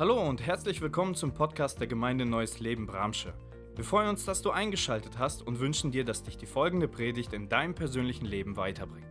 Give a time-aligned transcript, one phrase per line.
[0.00, 3.34] Hallo und herzlich willkommen zum Podcast der Gemeinde Neues Leben Bramsche.
[3.74, 7.32] Wir freuen uns, dass du eingeschaltet hast und wünschen dir, dass dich die folgende Predigt
[7.32, 9.08] in deinem persönlichen Leben weiterbringt.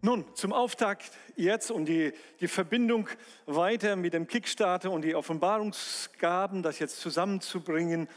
[0.00, 3.10] Nun, zum Auftakt jetzt und die, die Verbindung
[3.44, 8.08] weiter mit dem Kickstarter und die Offenbarungsgaben, das jetzt zusammenzubringen.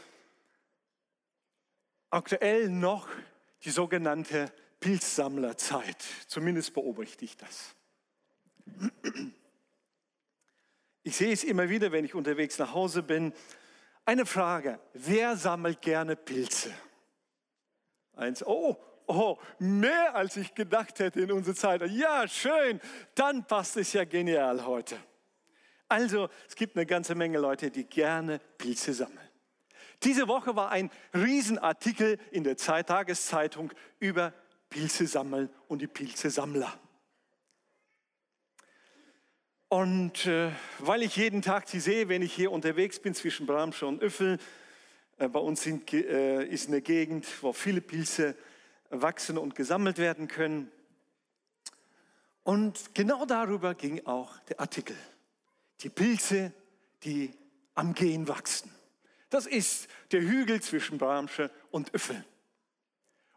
[2.08, 3.08] Aktuell noch
[3.62, 4.50] die sogenannte
[4.80, 6.02] Pilzsammlerzeit.
[6.28, 7.74] Zumindest beobachte ich das.
[11.02, 13.32] Ich sehe es immer wieder, wenn ich unterwegs nach Hause bin.
[14.04, 16.72] Eine Frage, wer sammelt gerne Pilze?
[18.14, 21.82] Eins, oh, oh, mehr als ich gedacht hätte in unserer Zeit.
[21.90, 22.80] Ja, schön,
[23.14, 24.96] dann passt es ja genial heute.
[25.88, 29.28] Also, es gibt eine ganze Menge Leute, die gerne Pilze sammeln.
[30.02, 34.32] Diese Woche war ein Riesenartikel in der Tageszeitung über
[34.68, 36.72] Pilze sammeln und die Pilzesammler.
[39.72, 43.86] Und äh, weil ich jeden Tag sie sehe, wenn ich hier unterwegs bin zwischen Bramsche
[43.86, 44.36] und Öffel,
[45.16, 48.36] äh, bei uns sind, äh, ist eine Gegend, wo viele Pilze
[48.90, 50.70] wachsen und gesammelt werden können.
[52.42, 54.94] Und genau darüber ging auch der Artikel.
[55.80, 56.52] Die Pilze,
[57.02, 57.32] die
[57.74, 58.70] am Gehen wachsen.
[59.30, 62.22] Das ist der Hügel zwischen Bramsche und Öffel.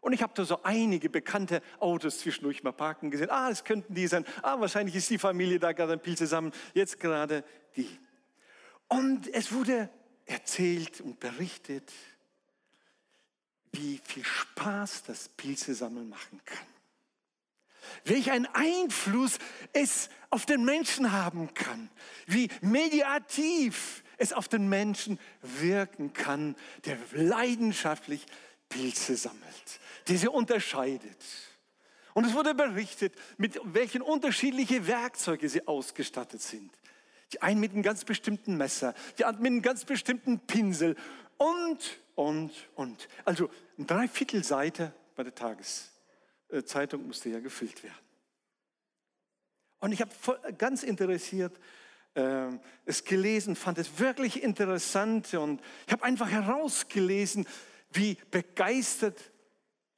[0.06, 3.28] Und ich habe da so einige bekannte Autos zwischendurch mal parken gesehen.
[3.28, 4.24] Ah, es könnten die sein.
[4.40, 6.52] Ah, wahrscheinlich ist die Familie da gerade ein Pilz zusammen.
[6.74, 7.42] Jetzt gerade
[7.74, 7.88] die.
[8.86, 9.90] Und es wurde
[10.24, 11.92] erzählt und berichtet,
[13.72, 16.68] wie viel Spaß das Pilzesammeln machen kann.
[18.04, 19.40] Welch ein Einfluss
[19.72, 21.90] es auf den Menschen haben kann.
[22.26, 28.24] Wie mediativ es auf den Menschen wirken kann, der leidenschaftlich
[28.68, 31.24] Pilze sammelt die sie unterscheidet.
[32.14, 36.70] Und es wurde berichtet, mit welchen unterschiedlichen Werkzeugen sie ausgestattet sind.
[37.32, 40.96] Die einen mit einem ganz bestimmten Messer, die anderen mit einem ganz bestimmten Pinsel
[41.36, 43.08] und, und, und.
[43.24, 47.94] Also eine Dreiviertelseite bei der Tageszeitung musste ja gefüllt werden.
[49.80, 50.10] Und ich habe
[50.56, 51.58] ganz interessiert
[52.14, 52.46] äh,
[52.86, 57.46] es gelesen, fand es wirklich interessant und ich habe einfach herausgelesen,
[57.96, 59.32] wie begeistert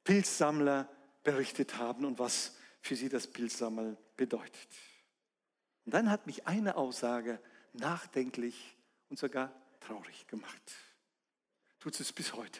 [0.03, 0.89] Pilzsammler
[1.23, 4.69] berichtet haben und was für sie das Pilzsammeln bedeutet.
[5.85, 7.39] Und dann hat mich eine Aussage
[7.73, 8.75] nachdenklich
[9.09, 10.61] und sogar traurig gemacht.
[11.79, 12.59] Tut es bis heute.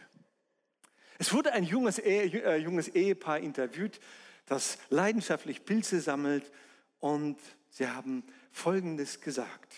[1.17, 4.00] Es wurde ein junges, Ehe, äh, junges Ehepaar interviewt,
[4.45, 6.51] das leidenschaftlich Pilze sammelt
[7.00, 7.38] und
[7.69, 9.75] sie haben Folgendes gesagt.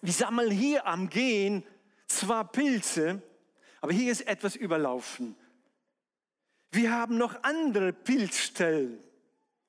[0.00, 1.64] Wir sammeln hier am Gehen
[2.06, 3.22] zwar Pilze,
[3.80, 5.36] aber hier ist etwas überlaufen.
[6.70, 9.02] Wir haben noch andere Pilzstellen.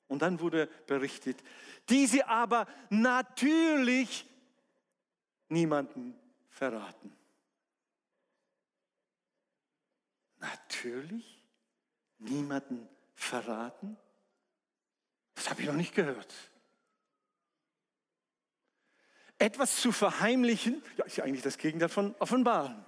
[0.06, 1.42] Und dann wurde berichtet,
[1.88, 4.26] die sie aber natürlich
[5.48, 6.14] niemanden
[6.50, 7.16] verraten.
[10.38, 11.40] Natürlich
[12.18, 13.96] niemanden verraten?
[15.34, 16.34] Das habe ich noch nicht gehört.
[19.38, 22.84] Etwas zu verheimlichen, ja, ist ja eigentlich das Gegenteil von offenbaren.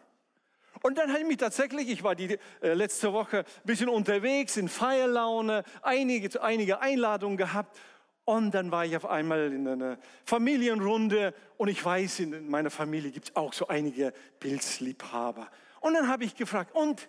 [0.86, 4.58] Und dann habe ich mich tatsächlich, ich war die äh, letzte Woche ein bisschen unterwegs
[4.58, 7.78] in Feierlaune, einige, einige Einladungen gehabt.
[8.26, 9.96] Und dann war ich auf einmal in einer
[10.26, 15.50] Familienrunde und ich weiß, in meiner Familie gibt es auch so einige Pilzliebhaber.
[15.80, 17.08] Und dann habe ich gefragt, und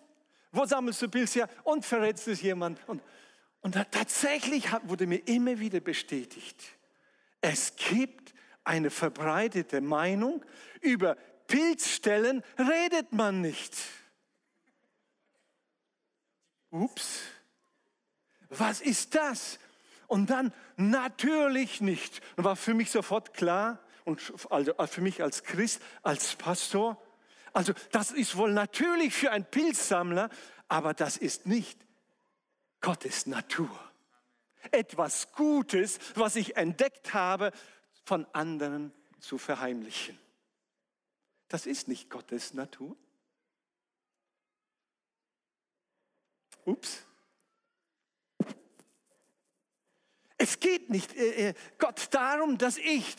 [0.54, 1.50] wo sammelst du Pilze her?
[1.66, 2.80] Und verrätst es jemand?
[2.88, 3.04] Und,
[3.60, 6.64] und tatsächlich wurde mir immer wieder bestätigt,
[7.42, 8.34] es gibt
[8.64, 10.46] eine verbreitete Meinung
[10.80, 13.76] über Pilzstellen redet man nicht.
[16.72, 17.22] Ups,
[18.50, 19.60] was ist das?
[20.08, 22.22] Und dann natürlich nicht.
[22.36, 27.02] Und war für mich sofort klar, und also für mich als Christ, als Pastor,
[27.54, 30.30] also das ist wohl natürlich für einen Pilzsammler,
[30.68, 31.80] aber das ist nicht
[32.82, 33.70] Gottes Natur.
[34.72, 37.52] Etwas Gutes, was ich entdeckt habe,
[38.04, 40.20] von anderen zu verheimlichen.
[41.48, 42.96] Das ist nicht Gottes Natur.
[46.66, 47.06] Ups.
[50.38, 53.16] Es geht nicht äh, äh, Gott darum, dass ich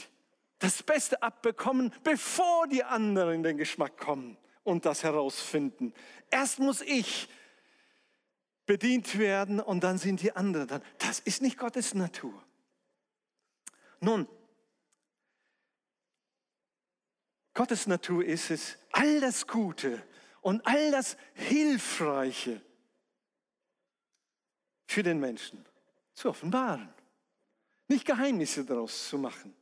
[0.58, 5.94] das Beste abbekommen, bevor die anderen in den Geschmack kommen und das herausfinden.
[6.30, 7.28] Erst muss ich
[8.66, 10.82] bedient werden und dann sind die anderen dann.
[10.98, 12.42] Das ist nicht Gottes Natur.
[14.00, 14.28] Nun,
[17.56, 20.06] Gottes Natur ist es, all das Gute
[20.42, 22.60] und all das Hilfreiche
[24.86, 25.64] für den Menschen
[26.12, 26.92] zu offenbaren.
[27.88, 29.56] Nicht Geheimnisse daraus zu machen.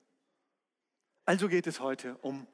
[1.25, 2.49] Also geht es heute um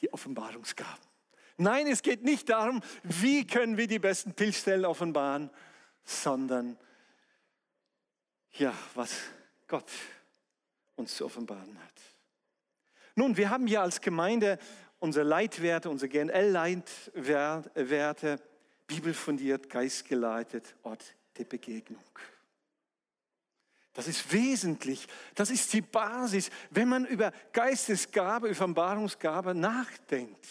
[0.00, 1.08] die Offenbarungsgaben.
[1.56, 5.50] Nein, es geht nicht darum, wie können wir die besten Pilzstellen offenbaren,
[6.04, 6.78] sondern
[8.52, 9.12] ja, was
[9.66, 9.90] Gott
[10.94, 12.17] uns zu offenbaren hat.
[13.18, 14.58] Nun, wir haben ja als Gemeinde
[15.00, 18.40] unsere Leitwerte, unsere GNL-Leitwerte,
[18.86, 22.04] bibelfundiert, geistgeleitet, Ort der Begegnung.
[23.92, 30.46] Das ist wesentlich, das ist die Basis, wenn man über Geistesgabe, Offenbarungsgabe nachdenkt.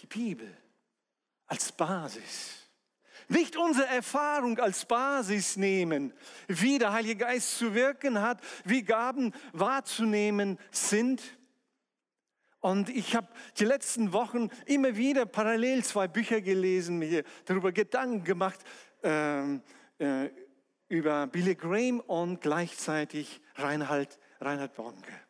[0.00, 0.56] Die Bibel
[1.48, 2.65] als Basis.
[3.28, 6.12] Nicht unsere Erfahrung als Basis nehmen,
[6.46, 11.22] wie der Heilige Geist zu wirken hat, wie Gaben wahrzunehmen sind.
[12.60, 13.28] Und ich habe
[13.58, 18.60] die letzten Wochen immer wieder parallel zwei Bücher gelesen, mir darüber Gedanken gemacht,
[19.02, 19.54] äh,
[19.98, 20.30] äh,
[20.88, 25.25] über Billy Graham und gleichzeitig Reinhard, Reinhard Bonke.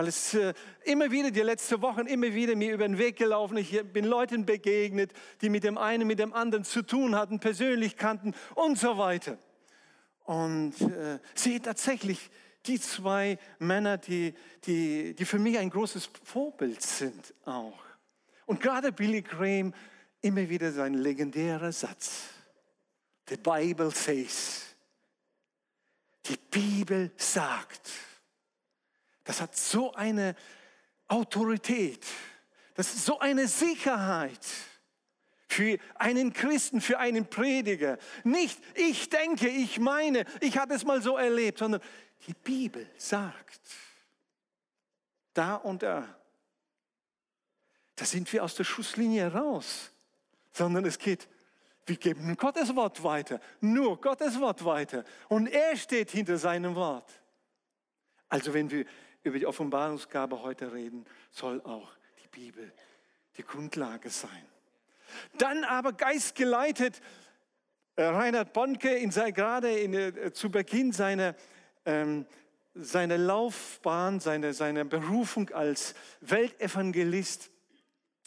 [0.00, 0.54] Weil es äh,
[0.84, 3.58] immer wieder, die letzten Wochen, immer wieder mir über den Weg gelaufen.
[3.58, 5.12] Ich bin Leuten begegnet,
[5.42, 9.36] die mit dem einen, mit dem anderen zu tun hatten, persönlich kannten und so weiter.
[10.24, 12.30] Und äh, sehe tatsächlich
[12.64, 14.32] die zwei Männer, die,
[14.64, 17.78] die, die für mich ein großes Vorbild sind auch.
[18.46, 19.74] Und gerade Billy Graham,
[20.22, 22.22] immer wieder sein legendärer Satz.
[23.28, 24.64] The Bible says.
[26.24, 27.90] Die Bibel sagt.
[29.24, 30.34] Das hat so eine
[31.08, 32.06] Autorität.
[32.74, 34.46] Das ist so eine Sicherheit
[35.48, 37.98] für einen Christen, für einen Prediger.
[38.22, 41.80] Nicht ich denke, ich meine, ich habe es mal so erlebt, sondern
[42.26, 43.60] die Bibel sagt,
[45.34, 46.06] da und da,
[47.96, 49.90] da sind wir aus der Schusslinie raus,
[50.52, 51.28] sondern es geht,
[51.86, 55.04] wir geben Gottes Wort weiter, nur Gottes Wort weiter.
[55.28, 57.10] Und er steht hinter seinem Wort.
[58.28, 58.86] Also wenn wir
[59.22, 62.72] über die Offenbarungsgabe heute reden, soll auch die Bibel
[63.36, 64.44] die Grundlage sein.
[65.38, 67.00] Dann aber geistgeleitet,
[67.96, 71.34] äh, Reinhard Bonke in sei, gerade in, äh, zu Beginn seiner,
[71.84, 72.26] ähm,
[72.74, 77.50] seiner Laufbahn, seiner, seiner Berufung als Weltevangelist.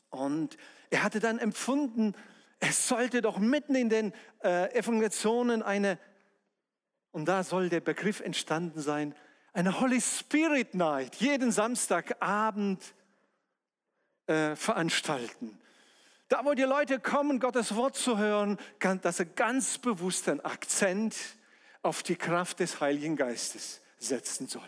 [0.09, 0.57] Und
[0.89, 2.13] er hatte dann empfunden,
[2.59, 4.13] es sollte doch mitten in den
[4.43, 5.97] äh, Evangelisationen eine,
[7.11, 9.15] und da soll der Begriff entstanden sein,
[9.53, 12.93] eine Holy Spirit Night jeden Samstagabend
[14.25, 15.59] äh, veranstalten.
[16.27, 18.57] Da, wo die Leute kommen, Gottes Wort zu hören,
[19.01, 21.15] dass er ganz bewusst einen Akzent
[21.83, 24.61] auf die Kraft des Heiligen Geistes setzen soll.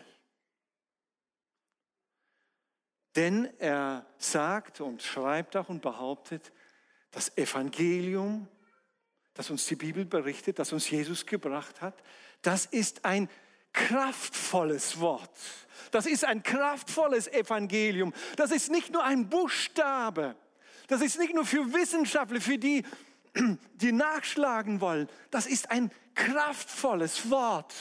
[3.15, 6.51] Denn er sagt und schreibt auch und behauptet,
[7.11, 8.47] das Evangelium,
[9.33, 12.03] das uns die Bibel berichtet, das uns Jesus gebracht hat,
[12.41, 13.29] das ist ein
[13.75, 15.29] kraftvolles Wort.
[15.91, 18.13] Das ist ein kraftvolles Evangelium.
[18.37, 20.35] Das ist nicht nur ein Buchstabe.
[20.87, 22.83] Das ist nicht nur für Wissenschaftler, für die,
[23.75, 25.09] die nachschlagen wollen.
[25.29, 27.73] Das ist ein kraftvolles Wort.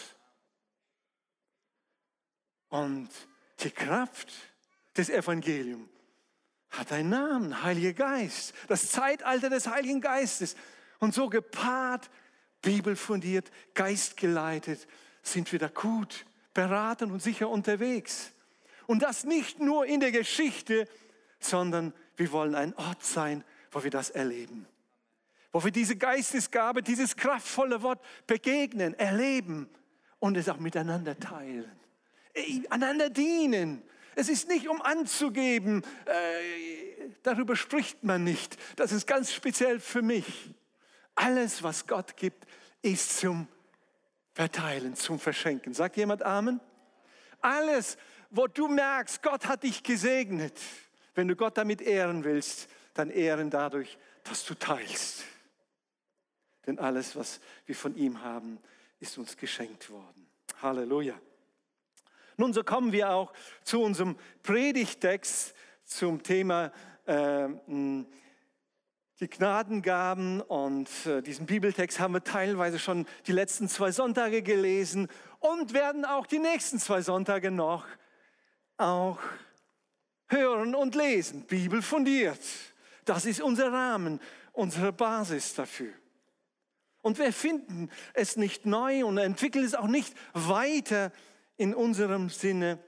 [2.69, 3.09] Und
[3.61, 4.33] die Kraft
[4.97, 5.89] des Evangeliums
[6.71, 8.53] hat einen Namen, Heiliger Geist.
[8.67, 10.57] Das Zeitalter des Heiligen Geistes.
[10.99, 12.11] Und so gepaart,
[12.63, 14.89] bibelfundiert, geistgeleitet
[15.27, 18.33] sind wir da gut beraten und sicher unterwegs.
[18.87, 20.87] Und das nicht nur in der Geschichte,
[21.41, 24.67] sondern wir wollen ein Ort sein, wo wir das erleben.
[25.53, 29.69] Wo wir diese Geistesgabe, dieses kraftvolle Wort begegnen, erleben
[30.19, 31.71] und es auch miteinander teilen.
[32.71, 33.83] Einander dienen.
[34.17, 38.57] Es ist nicht um anzugeben, äh, darüber spricht man nicht.
[38.77, 40.55] Das ist ganz speziell für mich.
[41.17, 42.47] Alles, was Gott gibt,
[42.83, 43.49] ist zum
[44.35, 45.73] verteilen, zum Verschenken.
[45.73, 46.61] Sagt jemand Amen?
[47.41, 47.97] Alles,
[48.31, 50.61] wo du merkst, Gott hat dich gesegnet.
[51.15, 55.25] Wenn du Gott damit ehren willst, dann ehren dadurch, dass du teilst.
[56.67, 58.59] Denn alles, was wir von ihm haben,
[58.99, 60.27] ist uns geschenkt worden.
[60.61, 61.15] Halleluja.
[62.37, 66.73] Nun, so kommen wir auch zu unserem Predigtext zum Thema
[67.07, 67.49] äh,
[69.21, 75.09] die Gnadengaben und äh, diesen Bibeltext haben wir teilweise schon die letzten zwei Sonntage gelesen
[75.39, 77.87] und werden auch die nächsten zwei Sonntage noch
[78.77, 79.21] auch
[80.29, 81.43] hören und lesen.
[81.47, 82.41] Bibel fundiert.
[83.05, 84.21] Das ist unser Rahmen,
[84.53, 85.93] unsere Basis dafür.
[87.03, 91.13] Und wir finden es nicht neu und entwickeln es auch nicht weiter
[91.57, 92.79] in unserem Sinne,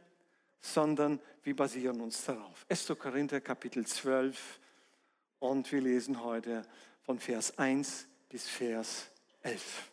[0.60, 2.64] sondern wir basieren uns darauf.
[2.68, 2.92] 1.
[2.98, 4.58] Korinther Kapitel 12,
[5.38, 6.62] und wir lesen heute
[7.02, 9.10] von Vers 1 bis Vers
[9.42, 9.90] 11.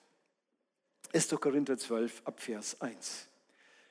[1.14, 1.30] 1.
[1.40, 3.28] Korinther 12 ab Vers 1.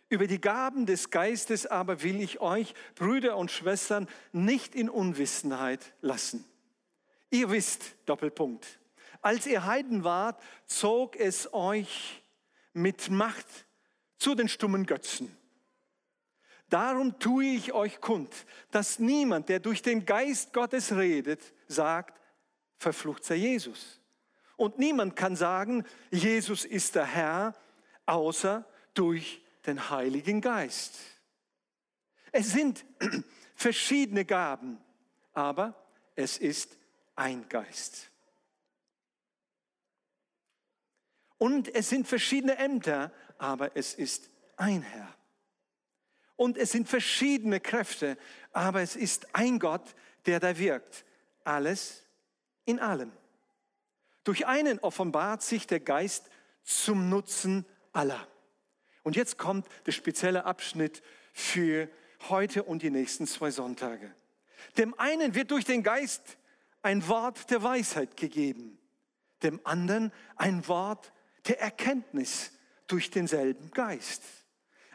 [0.09, 5.94] Über die Gaben des Geistes aber will ich euch, Brüder und Schwestern, nicht in Unwissenheit
[6.00, 6.44] lassen.
[7.30, 8.78] Ihr wisst, Doppelpunkt,
[9.23, 12.23] als ihr Heiden wart, zog es euch
[12.75, 13.47] mit Macht
[14.18, 15.35] zu den stummen Götzen.
[16.73, 18.35] Darum tue ich euch kund,
[18.71, 22.19] dass niemand, der durch den Geist Gottes redet, sagt,
[22.79, 24.00] verflucht sei Jesus.
[24.57, 27.55] Und niemand kann sagen, Jesus ist der Herr,
[28.07, 28.64] außer
[28.95, 30.95] durch den Heiligen Geist.
[32.31, 32.87] Es sind
[33.55, 34.79] verschiedene Gaben,
[35.35, 35.75] aber
[36.17, 36.75] es ist
[37.17, 38.11] ein Geist.
[41.37, 45.14] Und es sind verschiedene Ämter, aber es ist ein Herr.
[46.43, 48.19] Und es sind verschiedene Kräfte,
[48.51, 49.95] aber es ist ein Gott,
[50.27, 51.05] der da wirkt.
[51.45, 52.03] Alles
[52.65, 53.13] in allem.
[54.25, 56.29] Durch einen offenbart sich der Geist
[56.65, 58.27] zum Nutzen aller.
[59.05, 61.01] Und jetzt kommt der spezielle Abschnitt
[61.33, 61.89] für
[62.29, 64.13] heute und die nächsten zwei Sonntage.
[64.77, 66.39] Dem einen wird durch den Geist
[66.83, 68.81] ein Wort der Weisheit gegeben,
[69.45, 71.13] dem anderen ein Wort
[71.47, 72.51] der Erkenntnis
[72.89, 74.25] durch denselben Geist,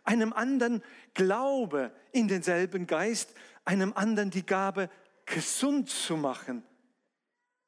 [0.08, 0.82] einem anderen
[1.14, 3.34] Glaube in denselben Geist,
[3.66, 4.90] einem anderen die Gabe,
[5.26, 6.64] gesund zu machen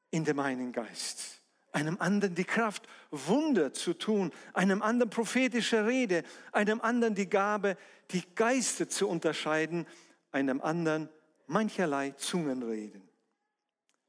[0.09, 1.41] in dem einen Geist,
[1.73, 7.75] einem anderen die Kraft, Wunder zu tun, einem anderen prophetische Rede, einem anderen die Gabe,
[8.11, 9.85] die Geister zu unterscheiden,
[10.31, 11.09] einem anderen
[11.47, 13.07] mancherlei Zungenreden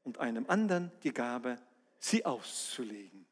[0.03, 1.57] und einem anderen die Gabe,
[1.99, 3.25] sie auszulegen.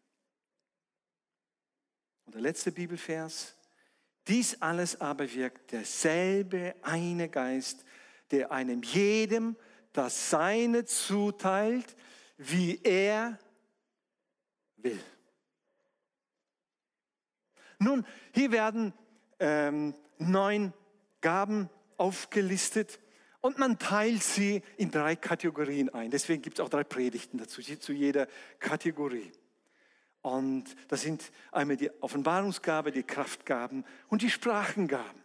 [2.25, 3.55] Und der letzte Bibelvers,
[4.27, 7.83] dies alles aber wirkt derselbe eine Geist,
[8.31, 9.55] der einem jedem
[9.93, 11.95] das Seine zuteilt,
[12.37, 13.39] wie er
[14.77, 14.99] will.
[17.79, 18.93] Nun, hier werden
[19.39, 20.73] ähm, neun
[21.21, 22.99] Gaben aufgelistet
[23.41, 26.11] und man teilt sie in drei Kategorien ein.
[26.11, 28.27] Deswegen gibt es auch drei Predigten dazu, zu jeder
[28.59, 29.31] Kategorie.
[30.21, 35.23] Und das sind einmal die Offenbarungsgabe, die Kraftgaben und die Sprachengaben.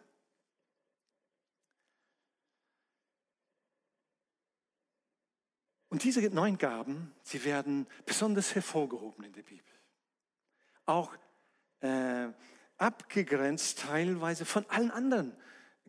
[5.88, 9.64] Und diese neun Gaben, sie werden besonders hervorgehoben in der Bibel.
[10.86, 11.14] Auch
[11.80, 12.28] äh,
[12.78, 15.36] abgegrenzt teilweise von allen anderen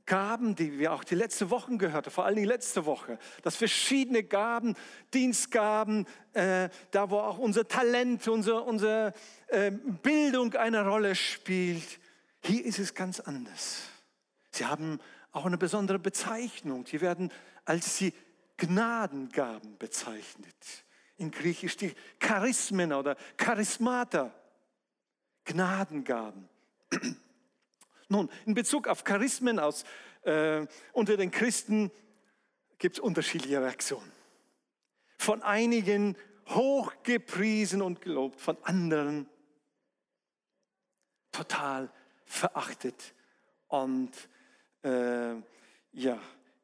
[0.06, 3.56] Gaben, die wir auch die letzte Wochen gehört haben, vor allem die letzte Woche, dass
[3.56, 4.76] verschiedene Gaben,
[5.14, 9.14] Dienstgaben, äh, da wo auch unser Talent, unsere, unsere
[9.48, 12.00] äh, Bildung eine Rolle spielt,
[12.44, 13.90] hier ist es ganz anders.
[14.52, 15.00] Sie haben
[15.32, 16.86] auch eine besondere Bezeichnung.
[16.86, 17.32] Die werden
[17.66, 18.14] als die
[18.58, 20.56] Gnadengaben bezeichnet.
[21.18, 24.34] In Griechisch die Charismen oder Charismata.
[25.44, 26.48] Gnadengaben.
[28.08, 29.84] Nun, in Bezug auf Charismen aus,
[30.24, 31.92] äh, unter den Christen
[32.78, 34.12] gibt es unterschiedliche Reaktionen.
[35.18, 36.16] Von einigen
[36.50, 39.28] hochgepriesen und gelobt, von anderen
[41.32, 41.92] total
[42.26, 43.14] verachtet
[43.68, 44.12] und
[44.84, 45.36] äh,
[45.94, 46.20] ja,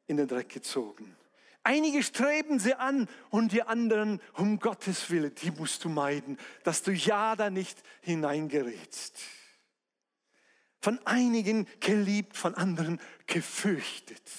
[0.06, 1.16] in den Dreck gezogen.
[1.64, 6.82] Einige streben sie an und die anderen, um Gottes Willen, die musst du meiden, dass
[6.82, 9.20] du ja da nicht hineingerätst
[10.82, 14.30] von einigen geliebt, von anderen gefürchtet.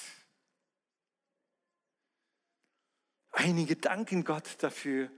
[3.31, 5.09] Einige danken Gott dafür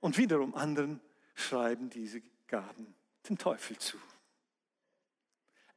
[0.00, 1.00] und wiederum anderen
[1.34, 2.94] schreiben diese Gaben
[3.28, 3.96] dem Teufel zu.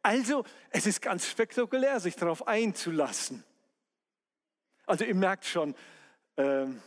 [0.02, 3.44] Also, es ist ganz spektakulär, sich darauf einzulassen.
[4.86, 5.76] Also, ihr merkt schon,
[6.36, 6.82] ähm,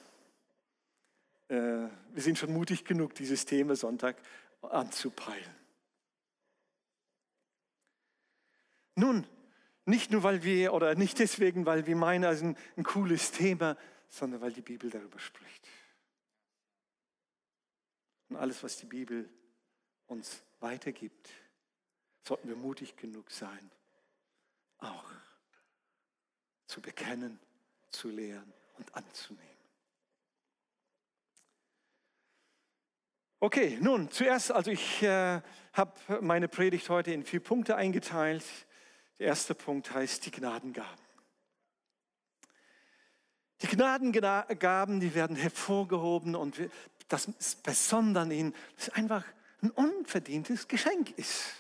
[1.49, 4.17] äh, wir sind schon mutig genug, dieses Thema Sonntag
[4.63, 5.60] anzupeilen.
[9.01, 9.27] Nun,
[9.87, 13.33] nicht nur, weil wir, oder nicht deswegen, weil wir meinen, es ist ein, ein cooles
[13.33, 13.79] Thema,
[14.11, 15.67] sondern weil die Bibel darüber spricht.
[18.29, 19.27] Und alles, was die Bibel
[20.07, 21.31] uns weitergibt,
[22.29, 23.71] sollten wir mutig genug sein,
[24.79, 25.11] auch
[26.67, 27.41] zu bekennen,
[27.91, 29.49] zu lehren und anzunehmen.
[33.41, 35.41] Okay, nun zuerst, also ich äh,
[35.73, 38.45] habe meine Predigt heute in vier Punkte eingeteilt.
[39.21, 41.05] Der erste Punkt heißt die Gnadengaben.
[43.61, 46.57] Die Gnadengaben, die werden hervorgehoben und
[47.09, 47.29] das
[47.63, 49.25] Besondere an ihnen, das einfach
[49.61, 51.53] ein unverdientes Geschenk ist.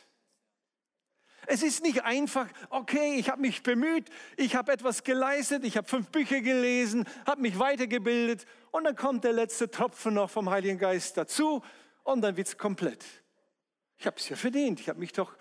[1.47, 5.87] Es ist nicht einfach, okay, ich habe mich bemüht, ich habe etwas geleistet, ich habe
[5.87, 10.79] fünf Bücher gelesen, habe mich weitergebildet und dann kommt der letzte Tropfen noch vom Heiligen
[10.79, 11.63] Geist dazu
[12.05, 13.05] und dann wird es komplett.
[13.99, 14.81] Ich habe es ja verdient.
[14.81, 15.37] Ich habe mich doch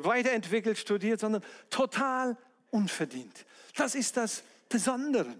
[0.00, 2.36] weiterentwickelt, studiert, sondern total
[2.70, 3.44] unverdient.
[3.76, 5.34] Das ist das Besondere.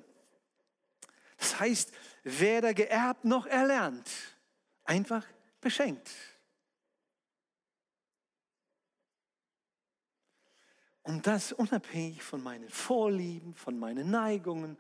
[1.39, 4.09] Das heißt, weder geerbt noch erlernt,
[4.85, 5.27] einfach
[5.61, 6.11] beschenkt.
[11.03, 14.79] Und das unabhängig von meinen Vorlieben, von meinen Neigungen,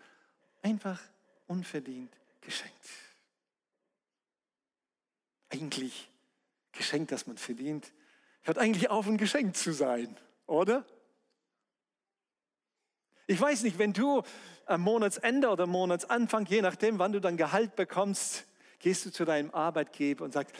[0.62, 1.00] einfach
[1.48, 2.88] unverdient geschenkt.
[5.48, 6.08] Eigentlich
[6.70, 7.92] geschenkt, dass man verdient,
[8.42, 10.84] hört eigentlich auf, ein Geschenk zu sein, oder?
[13.26, 14.22] Ich weiß nicht, wenn du
[14.66, 18.44] am Monatsende oder Monatsanfang, je nachdem, wann du dein Gehalt bekommst,
[18.78, 20.54] gehst du zu deinem Arbeitgeber und sagst,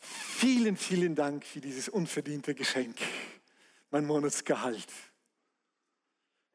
[0.00, 2.96] vielen, vielen Dank für dieses unverdiente Geschenk
[3.90, 4.88] mein Monatsgehalt.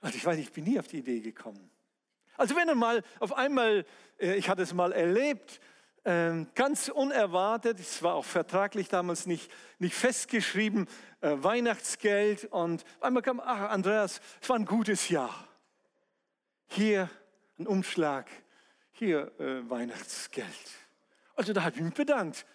[0.02, 1.70] Also ich weiß, ich bin nie auf die Idee gekommen.
[2.38, 3.86] Also wenn er mal auf einmal,
[4.18, 5.60] äh, ich hatte es mal erlebt,
[6.04, 10.88] ganz unerwartet, es war auch vertraglich damals nicht, nicht festgeschrieben,
[11.22, 15.48] äh, Weihnachtsgeld und einmal kam, ach Andreas, es war ein gutes Jahr.
[16.68, 17.10] Hier
[17.60, 18.30] ein Umschlag,
[18.92, 20.48] hier äh, Weihnachtsgeld.
[21.36, 22.46] Also da habe ich mich bedankt.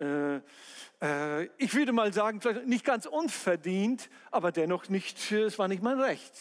[0.00, 0.40] Äh,
[1.00, 6.00] äh, ich würde mal sagen, nicht ganz unverdient, aber dennoch nicht, es war nicht mein
[6.00, 6.32] Recht.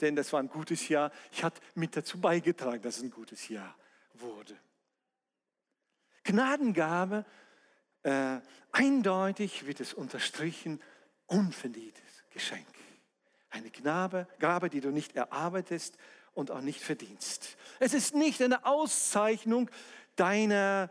[0.00, 1.12] Denn das war ein gutes Jahr.
[1.30, 3.74] Ich hatte mit dazu beigetragen, dass es ein gutes Jahr
[4.14, 4.56] wurde.
[6.24, 7.24] Gnadengabe,
[8.02, 8.38] äh,
[8.72, 10.80] eindeutig wird es unterstrichen,
[11.26, 12.66] unverdientes Geschenk.
[13.50, 15.96] Eine Gnabe, Gabe, die du nicht erarbeitest
[16.34, 17.56] und auch nicht verdienst.
[17.80, 19.70] Es ist nicht eine Auszeichnung
[20.16, 20.88] deiner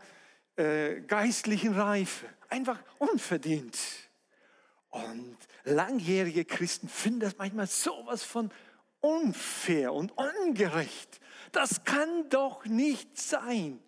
[0.56, 2.26] äh, geistlichen Reife.
[2.48, 3.78] Einfach unverdient.
[4.90, 8.50] Und langjährige Christen finden das manchmal sowas von
[9.00, 11.20] unfair und ungerecht.
[11.52, 13.80] Das kann doch nicht sein.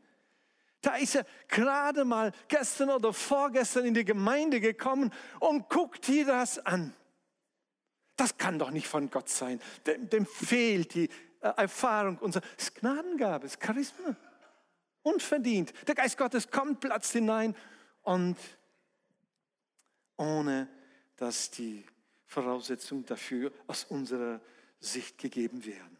[0.82, 6.26] Da ist er gerade mal gestern oder vorgestern in die Gemeinde gekommen und guckt dir
[6.26, 6.92] das an.
[8.16, 9.60] Das kann doch nicht von Gott sein.
[9.86, 11.08] Dem, dem fehlt die
[11.40, 14.16] äh, Erfahrung unserer Gnadengabe, das Charisma.
[15.02, 15.72] Unverdient.
[15.86, 17.56] Der Geist Gottes kommt, platzt hinein
[18.02, 18.36] und
[20.16, 20.68] ohne
[21.16, 21.84] dass die
[22.26, 24.40] Voraussetzungen dafür aus unserer
[24.80, 25.91] Sicht gegeben werden.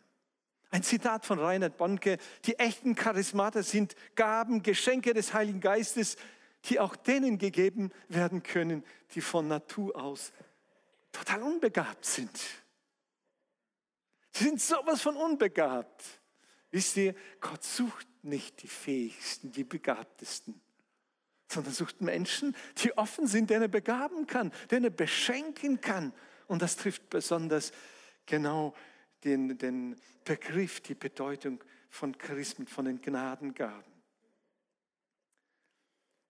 [0.72, 6.16] Ein Zitat von Reinhard Bonke, die echten Charismata sind Gaben, Geschenke des Heiligen Geistes,
[6.64, 8.82] die auch denen gegeben werden können,
[9.14, 10.32] die von Natur aus
[11.12, 12.30] total unbegabt sind.
[14.30, 16.04] Sie sind sowas von unbegabt.
[16.70, 20.58] Wisst ihr, Gott sucht nicht die Fähigsten, die Begabtesten,
[21.48, 26.14] sondern sucht Menschen, die offen sind, denen er begaben kann, denen er beschenken kann.
[26.46, 27.72] Und das trifft besonders
[28.24, 28.74] genau
[29.24, 33.92] den, den Begriff, die Bedeutung von Charismen, von den Gnadengaben.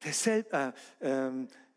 [0.05, 1.28] Derselbe, äh,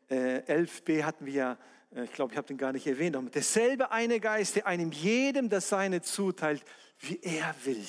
[0.10, 1.58] äh, 11b hatten wir ja,
[1.95, 4.91] äh, ich glaube, ich habe den gar nicht erwähnt, aber derselbe eine Geist, der einem
[4.91, 6.63] jedem das Seine zuteilt,
[6.99, 7.86] wie er will.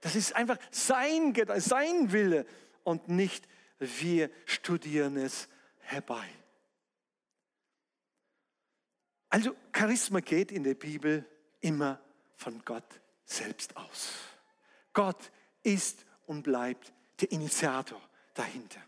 [0.00, 2.46] Das ist einfach sein, sein Wille
[2.84, 3.48] und nicht
[3.78, 5.48] wir studieren es
[5.80, 6.26] herbei.
[9.28, 11.26] Also Charisma geht in der Bibel
[11.60, 12.00] immer
[12.36, 14.12] von Gott selbst aus.
[14.92, 15.30] Gott
[15.62, 18.00] ist und bleibt der Initiator
[18.34, 18.80] dahinter.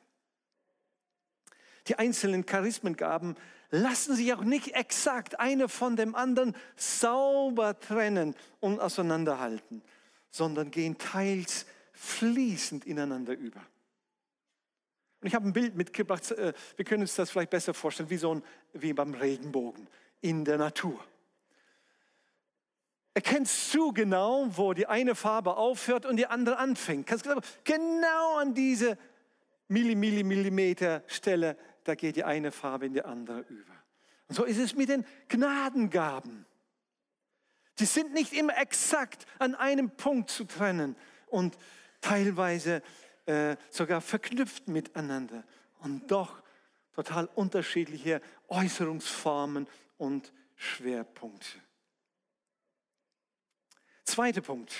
[1.88, 3.36] Die einzelnen Charismengaben
[3.70, 9.82] lassen sich auch nicht exakt eine von dem anderen sauber trennen und auseinanderhalten
[10.36, 13.60] sondern gehen teils fließend ineinander über.
[15.20, 18.18] Und ich habe ein Bild mitgebracht, äh, wir können uns das vielleicht besser vorstellen, wie,
[18.18, 18.42] so ein,
[18.74, 19.88] wie beim Regenbogen
[20.20, 21.02] in der Natur.
[23.16, 27.06] Erkennst du genau, wo die eine Farbe aufhört und die andere anfängt?
[27.06, 28.98] Kannst du genau an diese
[29.68, 33.72] Milli, Milli, Millimeter Stelle, da geht die eine Farbe in die andere über.
[34.28, 36.44] Und so ist es mit den Gnadengaben.
[37.78, 40.94] Sie sind nicht immer exakt an einem Punkt zu trennen
[41.28, 41.56] und
[42.02, 42.82] teilweise
[43.24, 45.42] äh, sogar verknüpft miteinander
[45.78, 46.42] und doch
[46.94, 51.65] total unterschiedliche Äußerungsformen und Schwerpunkte.
[54.06, 54.74] Zweiter Punkt,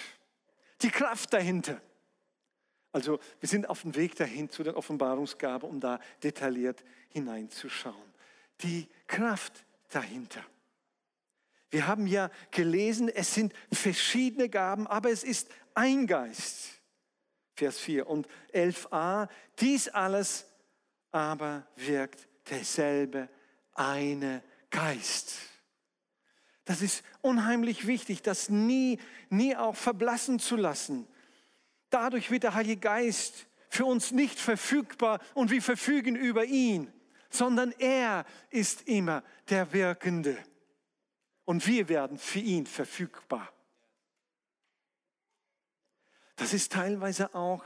[0.80, 1.80] die Kraft dahinter.
[2.92, 8.14] Also wir sind auf dem Weg dahin zu der Offenbarungsgabe, um da detailliert hineinzuschauen.
[8.62, 10.42] Die Kraft dahinter.
[11.70, 16.80] Wir haben ja gelesen, es sind verschiedene Gaben, aber es ist ein Geist.
[17.54, 19.28] Vers 4 und 11a,
[19.60, 20.46] dies alles
[21.10, 23.28] aber wirkt derselbe
[23.74, 25.34] eine Geist.
[26.66, 28.98] Das ist unheimlich wichtig, das nie,
[29.30, 31.08] nie auch verblassen zu lassen.
[31.88, 36.92] Dadurch wird der Heilige Geist für uns nicht verfügbar und wir verfügen über ihn.
[37.36, 40.36] sondern er ist immer der Wirkende.
[41.44, 43.52] Und wir werden für ihn verfügbar.
[46.36, 47.64] Das ist teilweise auch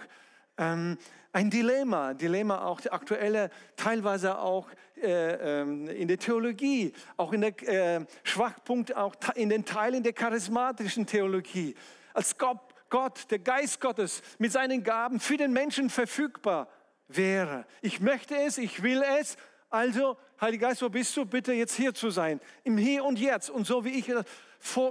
[0.60, 0.98] ähm,
[1.32, 4.68] ein Dilemma, Dilemma auch aktuelle, teilweise auch
[5.00, 10.12] äh, ähm, in der Theologie, auch in der äh, Schwachpunkt, auch in den Teilen der
[10.12, 11.74] charismatischen Theologie.
[12.12, 16.68] Als Gott, Gott, der Geist Gottes mit seinen Gaben für den Menschen verfügbar
[17.08, 17.64] wäre.
[17.80, 19.36] Ich möchte es, ich will es,
[19.70, 21.26] also Heiliger Geist, wo bist du?
[21.26, 24.10] Bitte jetzt hier zu sein, im Hier und Jetzt und so wie ich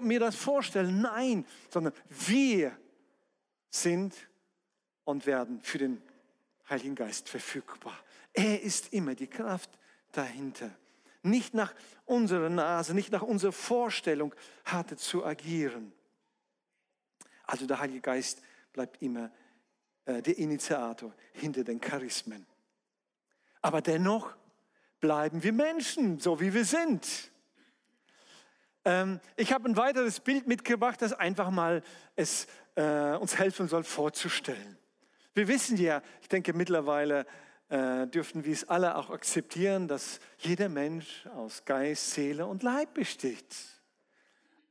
[0.01, 0.91] mir das vorstelle.
[0.91, 2.71] Nein, sondern wir
[3.71, 4.28] sind
[5.09, 5.99] und werden für den
[6.69, 7.97] Heiligen Geist verfügbar.
[8.31, 9.71] Er ist immer die Kraft
[10.11, 10.69] dahinter.
[11.23, 11.73] Nicht nach
[12.05, 15.91] unserer Nase, nicht nach unserer Vorstellung hatte zu agieren.
[17.43, 19.31] Also der Heilige Geist bleibt immer
[20.05, 22.45] äh, der Initiator hinter den Charismen.
[23.63, 24.35] Aber dennoch
[24.99, 27.31] bleiben wir Menschen, so wie wir sind.
[28.85, 31.81] Ähm, ich habe ein weiteres Bild mitgebracht, das einfach mal
[32.15, 32.45] es,
[32.75, 34.78] äh, uns helfen soll vorzustellen.
[35.33, 37.25] Wir wissen ja, ich denke mittlerweile
[37.69, 42.95] äh, dürfen wir es alle auch akzeptieren, dass jeder Mensch aus Geist, Seele und Leib
[42.95, 43.55] besteht.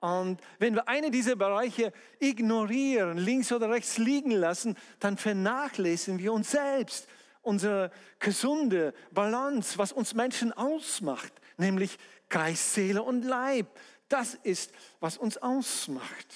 [0.00, 6.32] Und wenn wir eine dieser Bereiche ignorieren, links oder rechts liegen lassen, dann vernachlässigen wir
[6.32, 7.08] uns selbst,
[7.42, 13.66] unsere gesunde Balance, was uns Menschen ausmacht, nämlich Geist, Seele und Leib.
[14.08, 16.34] Das ist, was uns ausmacht.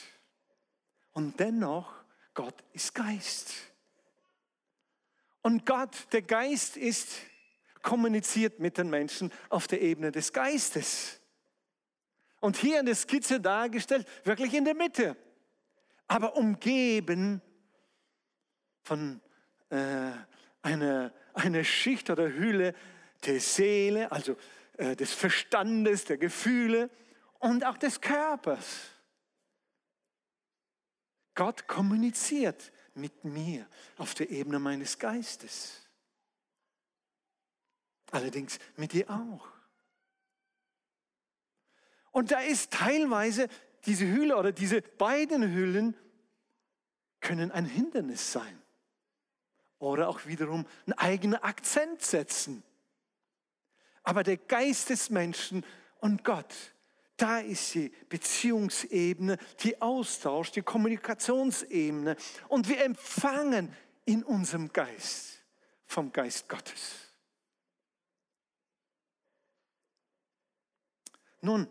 [1.13, 1.93] Und dennoch,
[2.35, 3.72] Gott ist Geist.
[5.43, 7.11] Und Gott, der Geist ist,
[7.83, 11.21] kommuniziert mit den Menschen auf der Ebene des Geistes.
[12.41, 15.17] Und hier in der Skizze dargestellt, wirklich in der Mitte,
[16.07, 17.43] aber umgeben
[18.83, 19.21] von
[19.71, 20.13] äh,
[20.63, 22.75] einer, einer Schicht oder Hülle
[23.25, 24.37] der Seele, also
[24.77, 26.91] äh, des Verstandes, der Gefühle
[27.39, 28.91] und auch des Körpers.
[31.35, 35.81] Gott kommuniziert mit mir auf der Ebene meines Geistes.
[38.11, 39.49] Allerdings mit dir auch.
[42.11, 43.49] Und da ist teilweise
[43.87, 45.97] diese Hülle oder diese beiden Hüllen
[47.21, 48.63] können ein Hindernis sein.
[49.79, 52.63] Oder auch wiederum einen eigenen Akzent setzen.
[54.05, 55.65] Aber der Geist des Menschen
[55.99, 56.55] und Gott,
[57.17, 62.17] da ist die Beziehungsebene, die Austausch, die Kommunikationsebene.
[62.49, 65.43] Und wir empfangen in unserem Geist
[65.87, 67.13] vom Geist Gottes.
[71.41, 71.69] Nun,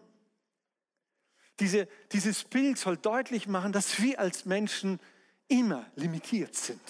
[1.59, 4.99] diese, dieses Bild soll deutlich machen, dass wir als Menschen
[5.47, 6.81] immer limitiert sind.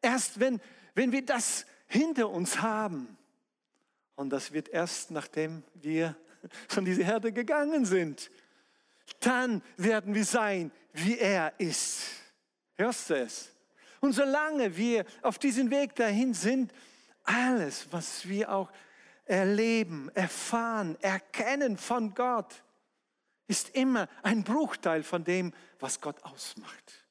[0.00, 0.60] Erst wenn,
[0.94, 3.16] wenn wir das hinter uns haben,
[4.22, 6.16] und das wird erst nachdem wir
[6.68, 8.30] von dieser Herde gegangen sind,
[9.20, 12.04] dann werden wir sein, wie er ist.
[12.76, 13.50] Hörst du es?
[14.00, 16.72] Und solange wir auf diesem Weg dahin sind,
[17.24, 18.70] alles, was wir auch
[19.24, 22.62] erleben, erfahren, erkennen von Gott,
[23.46, 27.06] ist immer ein Bruchteil von dem, was Gott ausmacht,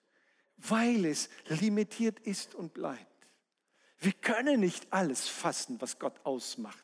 [0.58, 3.06] weil es limitiert ist und bleibt.
[4.00, 6.84] Wir können nicht alles fassen, was Gott ausmacht,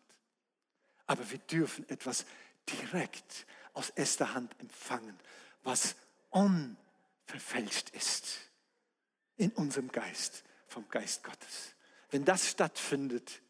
[1.07, 2.25] aber wir dürfen etwas
[2.69, 5.17] direkt aus erster Hand empfangen,
[5.63, 5.95] was
[6.29, 8.39] unverfälscht ist
[9.37, 11.73] in unserem Geist, vom Geist Gottes.
[12.11, 13.41] Wenn das stattfindet,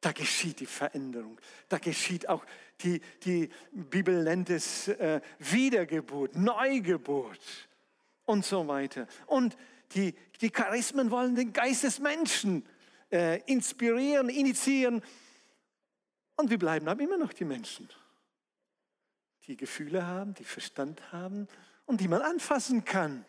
[0.00, 1.40] da geschieht die Veränderung.
[1.68, 2.44] Da geschieht auch
[2.80, 7.68] die, die Bibel nennt es äh, Wiedergeburt, Neugeburt
[8.24, 9.06] und so weiter.
[9.26, 9.56] Und
[9.94, 12.66] die, die Charismen wollen den Geist des Menschen
[13.12, 15.02] äh, inspirieren, initiieren.
[16.36, 17.88] Und wir bleiben aber immer noch die Menschen,
[19.46, 21.48] die Gefühle haben, die Verstand haben
[21.86, 23.24] und die man anfassen kann.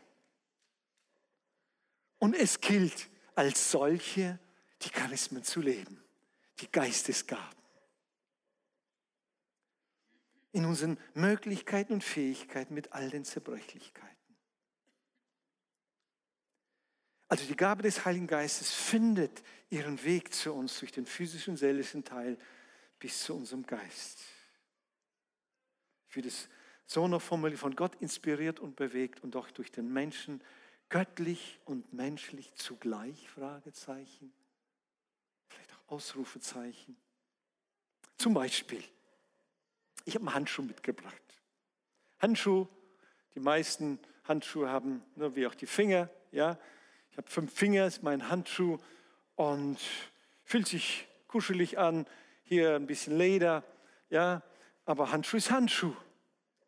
[2.20, 4.40] Und es gilt als solche,
[4.82, 6.04] die Charismen zu leben
[6.60, 7.62] die Geistesgaben.
[10.52, 14.10] In unseren Möglichkeiten und Fähigkeiten mit all den Zerbrechlichkeiten.
[17.28, 22.04] Also die Gabe des Heiligen Geistes findet ihren Weg zu uns durch den physischen, seelischen
[22.04, 22.38] Teil
[23.04, 24.20] bis zu unserem Geist.
[26.08, 26.48] Ich würde es
[26.86, 30.42] so noch formulieren, von Gott inspiriert und bewegt und doch durch den Menschen
[30.88, 34.32] göttlich und menschlich zugleich, Fragezeichen.
[35.88, 36.96] Ausrufezeichen.
[38.18, 38.82] Zum Beispiel,
[40.06, 41.22] ich habe einen Handschuh mitgebracht.
[42.20, 42.68] Handschuh,
[43.36, 46.10] die meisten Handschuhe haben nur wie auch die Finger.
[46.32, 46.58] Ja,
[47.12, 48.80] ich habe fünf Finger, ist mein Handschuh
[49.36, 49.78] und
[50.46, 52.06] Fühlt sich kuschelig an,
[52.44, 53.64] hier ein bisschen Leder,
[54.10, 54.42] ja,
[54.86, 55.96] aber Handschuh ist Handschuh,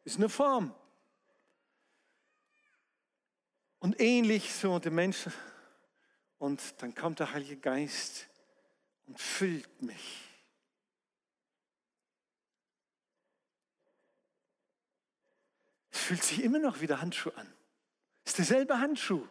[0.03, 0.73] ist eine Form.
[3.79, 5.27] Und ähnlich so der Mensch.
[6.39, 8.27] Und dann kommt der Heilige Geist
[9.05, 10.21] und füllt mich.
[15.91, 17.51] Es fühlt sich immer noch wie der Handschuh an.
[18.23, 19.27] Es ist derselbe Handschuh.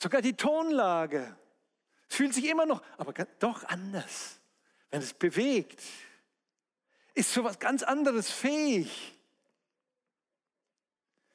[0.00, 1.36] Sogar die Tonlage.
[2.08, 4.38] Es fühlt sich immer noch, aber doch anders.
[4.90, 5.82] Wenn es bewegt,
[7.14, 9.14] ist so etwas ganz anderes fähig.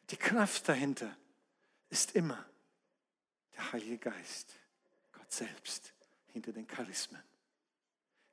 [0.10, 1.16] Die Kraft dahinter
[1.90, 2.44] ist immer
[3.56, 4.56] der Heilige Geist,
[5.12, 5.94] Gott selbst
[6.28, 7.22] hinter den Charismen.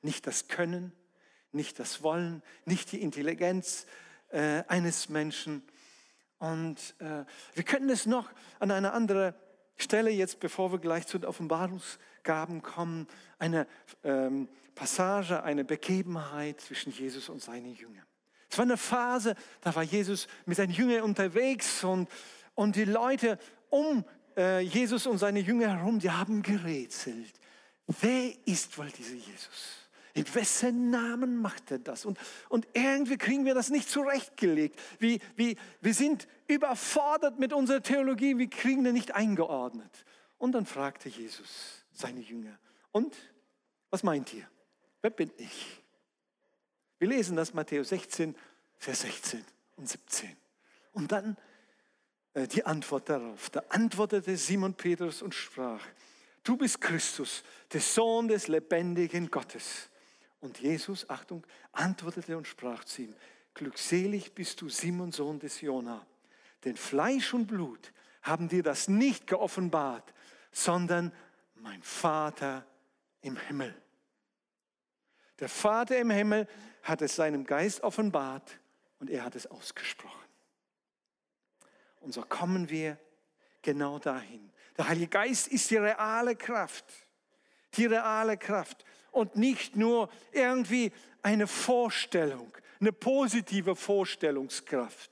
[0.02, 0.92] Nicht das Können,
[1.52, 3.86] nicht das Wollen, nicht die Intelligenz
[4.30, 5.62] äh, eines Menschen.
[6.38, 7.24] Und äh,
[7.54, 9.34] wir können es noch an einer anderen
[9.76, 11.28] Stelle jetzt, bevor wir gleich zu den
[12.20, 13.06] Offenbarungsgaben kommen,
[13.38, 13.66] eine
[14.04, 18.04] ähm, Passage, eine Begebenheit zwischen Jesus und seinen Jüngern.
[18.48, 22.08] Es war eine Phase, da war Jesus mit seinen Jüngern unterwegs und,
[22.54, 24.04] und die Leute um
[24.36, 27.32] äh, Jesus und seine Jünger herum, die haben gerätselt.
[28.00, 29.76] Wer ist wohl dieser Jesus?
[30.12, 32.04] In wessen Namen macht er das?
[32.04, 34.76] Und, und irgendwie kriegen wir das nicht zurechtgelegt.
[34.98, 40.04] Wie, wie, wir sind überfordert mit unserer Theologie, wir kriegen das nicht eingeordnet.
[40.38, 42.58] Und dann fragte Jesus seine Jünger,
[42.92, 43.16] und
[43.90, 44.48] was meint ihr?
[45.02, 45.82] Wer bin ich?
[46.98, 48.34] Wir lesen das Matthäus 16,
[48.78, 49.44] Vers 16
[49.76, 50.36] und 17.
[50.92, 51.36] Und dann
[52.34, 53.50] äh, die Antwort darauf.
[53.50, 55.84] Da antwortete Simon Petrus und sprach,
[56.44, 59.88] du bist Christus, der Sohn des lebendigen Gottes.
[60.40, 63.14] Und Jesus, Achtung, antwortete und sprach zu ihm,
[63.54, 66.06] glückselig bist du Simon, Sohn des Jona,
[66.64, 70.12] denn Fleisch und Blut haben dir das nicht geoffenbart,
[70.52, 71.12] sondern
[71.62, 72.66] mein Vater
[73.22, 73.74] im Himmel.
[75.38, 76.46] Der Vater im Himmel
[76.82, 78.58] hat es seinem Geist offenbart
[78.98, 80.16] und er hat es ausgesprochen.
[82.00, 82.98] Und so kommen wir
[83.62, 84.50] genau dahin.
[84.76, 86.84] Der Heilige Geist ist die reale Kraft.
[87.74, 88.84] Die reale Kraft.
[89.10, 90.92] Und nicht nur irgendwie
[91.22, 95.10] eine Vorstellung, eine positive Vorstellungskraft.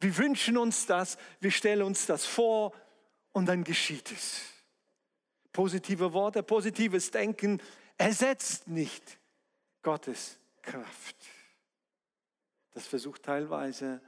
[0.00, 2.72] Wir wünschen uns das, wir stellen uns das vor
[3.32, 4.53] und dann geschieht es.
[5.54, 7.62] Positive Worte, positives Denken
[7.96, 9.18] ersetzt nicht
[9.82, 11.16] Gottes Kraft.
[12.72, 14.02] Das versucht teilweise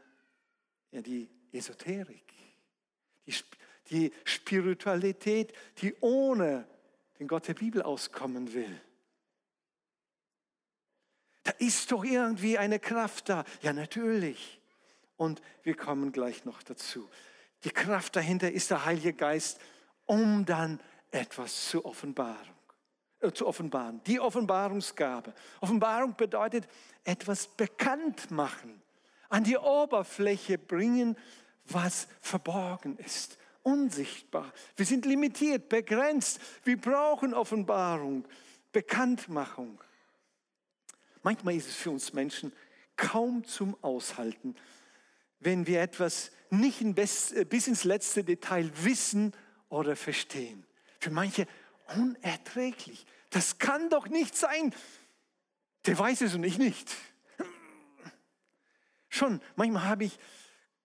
[0.91, 2.25] ja, die Esoterik,
[3.27, 3.35] die,
[3.91, 6.67] die Spiritualität, die ohne
[7.21, 8.81] den Gott der Bibel auskommen will.
[11.45, 13.45] Da ist doch irgendwie eine Kraft da.
[13.63, 14.61] Ja, natürlich.
[15.17, 17.09] Und wir kommen gleich noch dazu.
[17.63, 19.61] Die Kraft dahinter ist der Heilige Geist,
[20.07, 20.81] um dann
[21.11, 22.57] etwas zu offenbaren.
[23.21, 24.03] Äh, zu offenbaren.
[24.05, 25.33] Die Offenbarungsgabe.
[25.61, 26.69] Offenbarung bedeutet
[27.05, 28.83] etwas bekannt machen,
[29.29, 31.17] an die Oberfläche bringen,
[31.65, 34.53] was verborgen ist, unsichtbar.
[34.77, 36.41] Wir sind limitiert, begrenzt.
[36.65, 38.25] Wir brauchen Offenbarung,
[38.73, 39.81] Bekanntmachung.
[41.23, 42.53] Manchmal ist es für uns Menschen
[42.97, 44.55] kaum zum Aushalten,
[45.41, 49.33] wenn wir etwas nicht äh, bis ins letzte Detail wissen
[49.69, 50.65] oder verstehen.
[51.07, 51.47] Für manche
[51.97, 53.07] unerträglich.
[53.31, 54.75] Das kann doch nicht sein.
[55.85, 56.93] Der weiß es und ich nicht.
[59.09, 60.19] Schon, manchmal habe ich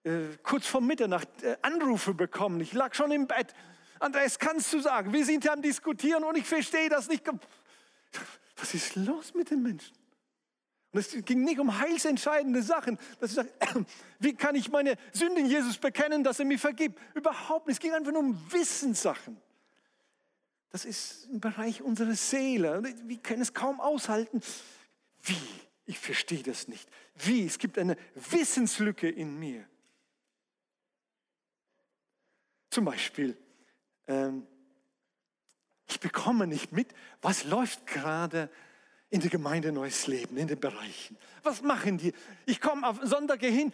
[0.03, 2.61] äh, kurz vor Mitternacht äh, Anrufe bekommen.
[2.61, 3.55] Ich lag schon im Bett.
[3.99, 7.27] Andreas, kannst du sagen, wir sind ja am Diskutieren und ich verstehe das nicht.
[8.57, 9.97] Was ist los mit den Menschen?
[10.91, 12.99] Und es ging nicht um heilsentscheidende Sachen.
[13.19, 13.49] Dass ich sage,
[14.19, 16.99] wie kann ich meine Sünden Jesus bekennen, dass er mir vergibt?
[17.15, 17.77] Überhaupt nicht.
[17.77, 19.41] Es ging einfach nur um Wissenssachen.
[20.71, 22.81] Das ist im Bereich unserer Seele.
[23.05, 24.41] Wir können es kaum aushalten.
[25.21, 25.37] Wie?
[25.85, 26.89] Ich verstehe das nicht.
[27.15, 27.45] Wie?
[27.45, 29.67] Es gibt eine Wissenslücke in mir.
[32.69, 33.37] Zum Beispiel,
[34.07, 34.47] ähm,
[35.89, 36.87] ich bekomme nicht mit,
[37.21, 38.49] was läuft gerade
[39.09, 41.17] in der Gemeinde Neues Leben, in den Bereichen.
[41.43, 42.13] Was machen die?
[42.45, 43.73] Ich komme auf Sonntage hin,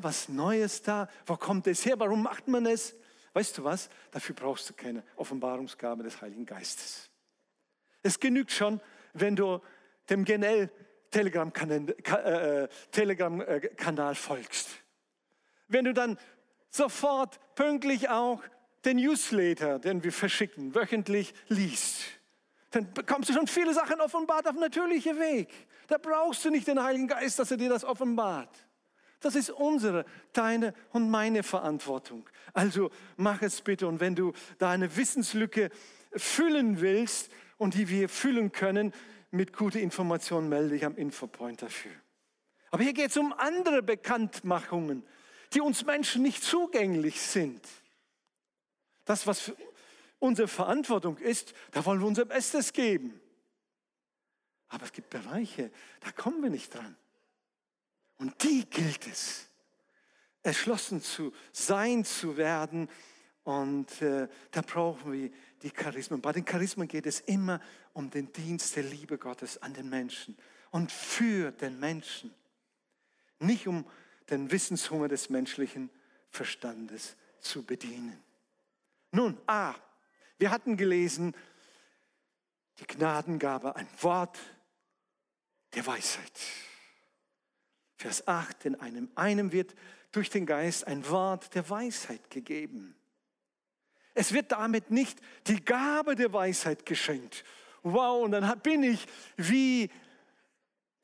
[0.00, 2.94] was Neues da, wo kommt es her, warum macht man es?
[3.34, 3.90] Weißt du was?
[4.10, 7.10] Dafür brauchst du keine Offenbarungsgabe des Heiligen Geistes.
[8.02, 8.80] Es genügt schon,
[9.12, 9.60] wenn du
[10.08, 10.70] dem GNL
[11.10, 14.70] Telegram-Kanal äh, Telegram -Kanal folgst.
[15.68, 16.18] Wenn du dann
[16.70, 18.42] sofort pünktlich auch
[18.84, 22.02] den Newsletter, den wir verschicken, wöchentlich liest,
[22.70, 25.48] dann bekommst du schon viele Sachen offenbart auf natürliche Weg.
[25.86, 28.50] Da brauchst du nicht den Heiligen Geist, dass er dir das offenbart.
[29.24, 32.28] Das ist unsere, deine und meine Verantwortung.
[32.52, 33.86] Also mach es bitte.
[33.88, 35.70] Und wenn du da eine Wissenslücke
[36.14, 38.92] füllen willst und die wir füllen können,
[39.30, 41.90] mit guter Information melde dich am Infopoint dafür.
[42.70, 45.02] Aber hier geht es um andere Bekanntmachungen,
[45.54, 47.66] die uns Menschen nicht zugänglich sind.
[49.06, 49.52] Das, was
[50.18, 53.18] unsere Verantwortung ist, da wollen wir unser Bestes geben.
[54.68, 56.94] Aber es gibt Bereiche, da kommen wir nicht dran.
[58.18, 59.46] Und die gilt es,
[60.42, 62.88] erschlossen zu sein, zu werden.
[63.42, 65.30] Und äh, da brauchen wir
[65.62, 66.20] die Charismen.
[66.20, 67.60] Bei den Charismen geht es immer
[67.92, 70.36] um den Dienst der Liebe Gottes an den Menschen
[70.70, 72.34] und für den Menschen.
[73.40, 73.84] Nicht um
[74.30, 75.90] den Wissenshunger des menschlichen
[76.30, 78.22] Verstandes zu bedienen.
[79.10, 79.74] Nun, A,
[80.38, 81.34] wir hatten gelesen,
[82.78, 84.38] die Gnadengabe, ein Wort
[85.74, 86.32] der Weisheit.
[88.04, 89.74] Vers 8, in einem, einem wird
[90.12, 92.94] durch den Geist ein Wort der Weisheit gegeben.
[94.12, 97.44] Es wird damit nicht die Gabe der Weisheit geschenkt.
[97.82, 99.06] Wow, und dann bin ich
[99.38, 99.90] wie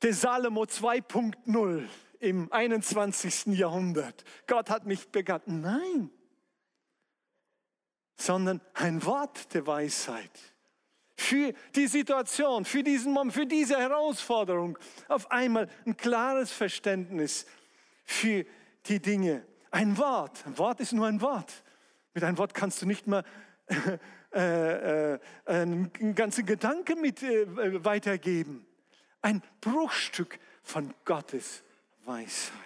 [0.03, 1.87] der Salomo 2.0
[2.19, 3.47] im 21.
[3.57, 4.23] Jahrhundert.
[4.45, 5.47] Gott hat mich begabt.
[5.47, 6.11] Nein,
[8.15, 10.50] sondern ein Wort der Weisheit
[11.21, 14.77] für die Situation, für diesen Moment, für diese Herausforderung.
[15.07, 17.45] Auf einmal ein klares Verständnis
[18.03, 18.45] für
[18.87, 19.45] die Dinge.
[19.69, 20.45] Ein Wort.
[20.45, 21.63] Ein Wort ist nur ein Wort.
[22.13, 23.23] Mit einem Wort kannst du nicht mal
[24.33, 28.65] äh, äh, einen ganzen Gedanke mit äh, weitergeben.
[29.21, 31.63] Ein Bruchstück von Gottes
[32.03, 32.57] Weisheit.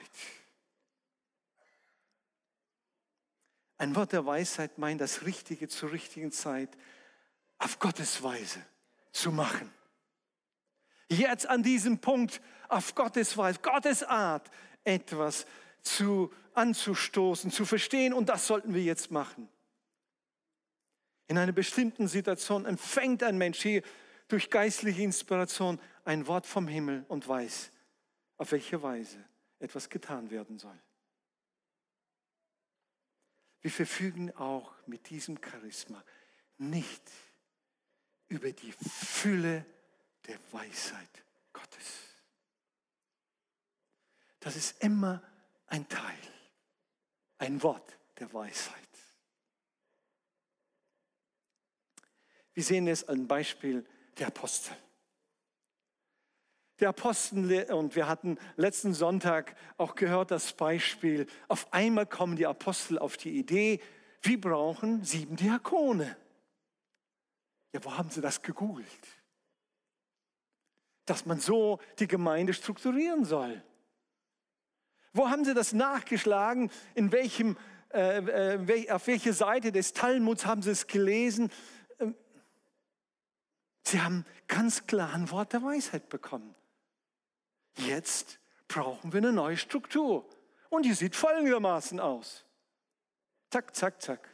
[3.78, 6.70] Ein Wort der Weisheit meint, das Richtige zur richtigen Zeit
[7.58, 8.64] auf Gottes Weise
[9.12, 9.72] zu machen.
[11.10, 14.50] Jetzt an diesem Punkt auf Gottes Weise, Gottes Art
[14.84, 15.46] etwas
[15.82, 19.48] zu anzustoßen, zu verstehen und das sollten wir jetzt machen.
[21.28, 23.82] In einer bestimmten Situation empfängt ein Mensch hier
[24.28, 27.72] durch geistliche Inspiration ein Wort vom Himmel und weiß,
[28.38, 29.24] auf welche Weise
[29.60, 30.80] etwas getan werden soll.
[33.62, 36.04] Wir verfügen auch mit diesem Charisma
[36.58, 37.12] nicht
[38.36, 39.66] über die Fülle
[40.28, 41.86] der Weisheit Gottes.
[44.42, 45.24] Das ist immer
[45.68, 46.18] ein Teil,
[47.38, 48.76] ein Wort der Weisheit.
[52.54, 53.86] Wir sehen es an Beispiel
[54.18, 54.76] der Apostel.
[56.80, 62.46] Der Apostel, und wir hatten letzten Sonntag auch gehört das Beispiel, auf einmal kommen die
[62.46, 63.82] Apostel auf die Idee,
[64.22, 66.18] wir brauchen sieben Diakone.
[67.76, 68.88] Ja, wo haben sie das gegoogelt?
[71.06, 73.62] Dass man so die Gemeinde strukturieren soll.
[75.12, 76.72] Wo haben sie das nachgeschlagen?
[76.94, 77.58] In welchem,
[77.92, 81.52] äh, äh, auf welche Seite des Talmuds haben sie es gelesen?
[82.00, 82.16] Ähm,
[83.84, 86.56] sie haben ganz klar ein Wort der Weisheit bekommen.
[87.76, 90.26] Jetzt brauchen wir eine neue Struktur.
[90.70, 92.46] Und die sieht folgendermaßen aus.
[93.50, 94.30] Zack, zack, zack.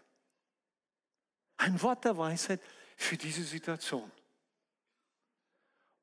[1.58, 2.62] Ein Wort der Weisheit
[3.02, 4.12] für diese Situation.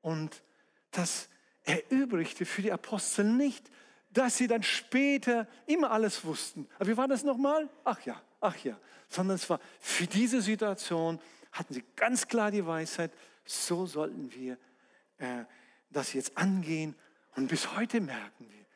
[0.01, 0.43] Und
[0.91, 1.29] das
[1.63, 3.71] erübrigte für die Apostel nicht,
[4.11, 6.69] dass sie dann später immer alles wussten.
[6.79, 7.69] Aber wie war das nochmal?
[7.85, 8.79] Ach ja, ach ja.
[9.09, 11.21] Sondern es war für diese Situation,
[11.53, 13.13] hatten sie ganz klar die Weisheit,
[13.45, 14.59] so sollten wir
[15.19, 15.45] äh,
[15.91, 16.95] das jetzt angehen.
[17.37, 18.67] Und bis heute merken wir,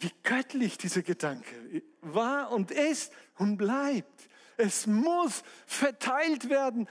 [0.00, 4.28] wie göttlich dieser Gedanke war und ist und bleibt.
[4.56, 6.88] Es muss verteilt werden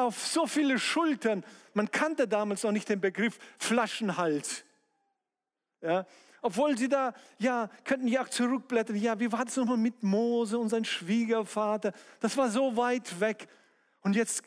[0.00, 1.44] auf so viele Schultern.
[1.74, 4.64] Man kannte damals noch nicht den Begriff Flaschenhals.
[5.82, 6.06] Ja,
[6.42, 8.96] obwohl sie da, ja, könnten ja auch zurückblättern.
[8.96, 11.92] Ja, wie war das nochmal mit Mose und sein Schwiegervater?
[12.20, 13.48] Das war so weit weg.
[14.02, 14.42] Und jetzt,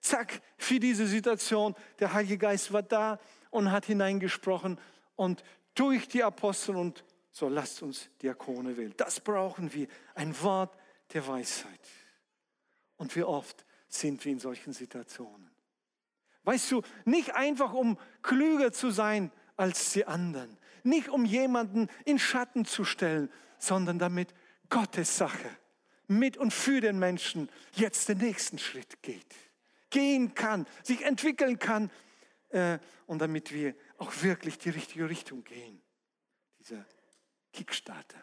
[0.00, 3.18] zack, für diese Situation, der Heilige Geist war da
[3.50, 4.78] und hat hineingesprochen
[5.14, 8.94] und durch die Apostel und so lasst uns Diakone wählen.
[8.96, 10.76] Das brauchen wir, ein Wort
[11.12, 11.80] der Weisheit.
[12.96, 15.50] Und wie oft sind wir in solchen Situationen.
[16.44, 22.18] Weißt du, nicht einfach um klüger zu sein als die anderen, nicht um jemanden in
[22.18, 24.32] Schatten zu stellen, sondern damit
[24.68, 25.50] Gottes Sache
[26.08, 29.34] mit und für den Menschen jetzt den nächsten Schritt geht,
[29.90, 31.90] gehen kann, sich entwickeln kann
[32.50, 35.82] äh, und damit wir auch wirklich die richtige Richtung gehen.
[36.60, 36.84] Dieser
[37.52, 38.22] Kickstarter.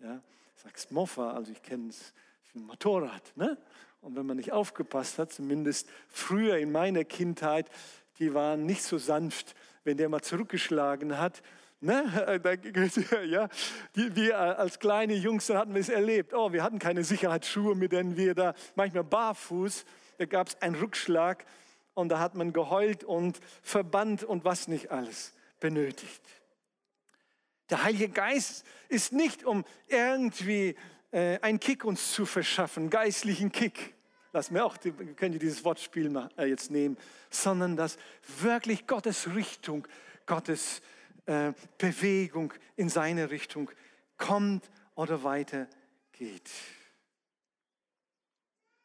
[0.00, 0.22] Ja,
[0.54, 2.12] sagst Moffa, also ich kenne es
[2.44, 3.36] für ein Motorrad.
[3.36, 3.58] Ne?
[4.02, 7.70] Und wenn man nicht aufgepasst hat, zumindest früher in meiner Kindheit,
[8.18, 11.42] die waren nicht so sanft, wenn der mal zurückgeschlagen hat.
[11.80, 12.04] Ne?
[13.26, 13.48] Ja,
[13.94, 16.34] wir als kleine Jungs hatten wir es erlebt.
[16.34, 19.86] Oh, wir hatten keine Sicherheitsschuhe, mit denen wir da manchmal barfuß
[20.22, 21.44] da gab es einen Rückschlag
[21.94, 26.22] und da hat man geheult und verbannt und was nicht alles benötigt.
[27.70, 30.76] Der Heilige Geist ist nicht, um irgendwie
[31.12, 33.94] äh, einen Kick uns zu verschaffen, geistlichen Kick.
[34.32, 34.78] Lass mir auch,
[35.16, 36.96] könnt ihr dieses Wortspiel mal, äh, jetzt nehmen,
[37.30, 37.98] sondern dass
[38.40, 39.86] wirklich Gottes Richtung,
[40.26, 40.80] Gottes
[41.26, 43.70] äh, Bewegung in seine Richtung
[44.16, 46.50] kommt oder weitergeht.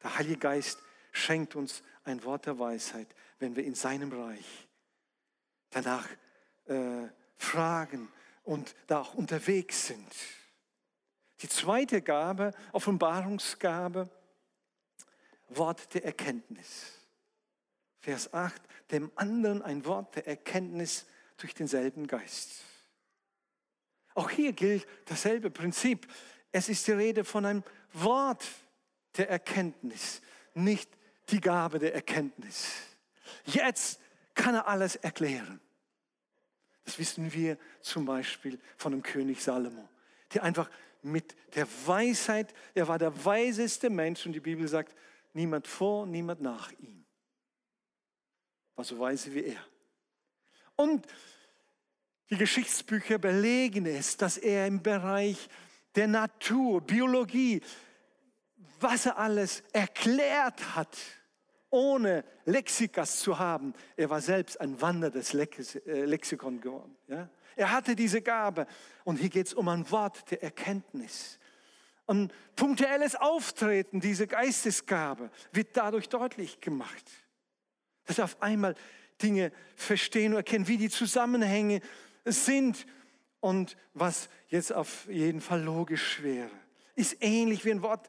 [0.04, 0.80] Der Heilige Geist
[1.12, 3.08] schenkt uns ein Wort der Weisheit,
[3.40, 4.68] wenn wir in seinem Reich
[5.70, 6.08] danach
[6.66, 7.08] äh,
[7.38, 8.10] fragen
[8.44, 10.14] und da auch unterwegs sind.
[11.42, 14.10] Die zweite Gabe, Offenbarungsgabe,
[15.50, 16.94] Wort der Erkenntnis.
[18.00, 18.62] Vers 8,
[18.92, 21.06] dem anderen ein Wort der Erkenntnis
[21.38, 22.64] durch denselben Geist.
[24.14, 26.08] Auch hier gilt dasselbe Prinzip.
[26.52, 27.64] Es ist die Rede von einem
[27.94, 28.44] Wort
[29.18, 30.22] der Erkenntnis,
[30.54, 30.90] nicht
[31.30, 32.72] die Gabe der Erkenntnis.
[33.46, 34.00] Jetzt
[34.34, 35.60] kann er alles erklären.
[36.86, 39.90] Das wissen wir zum Beispiel von dem König Salomo,
[40.34, 40.70] der einfach
[41.08, 44.96] mit der Weisheit, er war der weiseste Mensch und die Bibel sagt,
[45.34, 47.06] niemand vor, niemand nach ihm.
[48.76, 49.62] War so weise wie er.
[50.76, 51.08] Und
[52.30, 55.50] die Geschichtsbücher belegen es, dass er im Bereich
[55.96, 57.62] der Natur, Biologie,
[58.80, 60.98] was er alles erklärt hat,
[61.70, 63.74] ohne Lexikas zu haben.
[63.96, 66.96] Er war selbst ein wanderndes äh, Lexikon geworden.
[67.08, 67.30] Ja?
[67.58, 68.68] Er hatte diese Gabe.
[69.04, 71.40] Und hier geht es um ein Wort der Erkenntnis.
[72.06, 77.04] Und punktuelles Auftreten, diese Geistesgabe, wird dadurch deutlich gemacht.
[78.06, 78.76] Dass er auf einmal
[79.22, 81.82] Dinge verstehen und erkennen, wie die Zusammenhänge
[82.24, 82.86] sind
[83.40, 86.52] und was jetzt auf jeden Fall logisch wäre.
[86.96, 88.08] Ist ähnlich wie ein Wort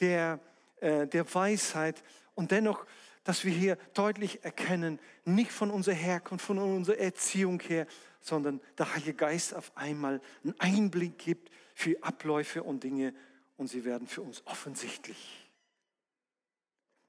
[0.00, 0.40] der,
[0.80, 2.02] äh, der Weisheit
[2.34, 2.84] und dennoch,
[3.24, 7.86] dass wir hier deutlich erkennen, nicht von unserer Herkunft, von unserer Erziehung her,
[8.20, 13.14] sondern der Heilige Geist auf einmal einen Einblick gibt für Abläufe und Dinge
[13.56, 15.48] und sie werden für uns offensichtlich.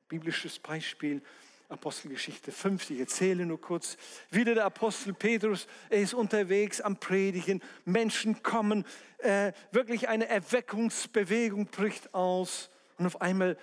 [0.08, 1.22] Biblisches Beispiel,
[1.70, 3.96] Apostelgeschichte 5, ich erzähle nur kurz.
[4.32, 8.86] Wieder der Apostel Petrus, er ist unterwegs am Predigen, Menschen kommen,
[9.20, 13.56] äh, wirklich eine Erweckungsbewegung bricht aus und auf einmal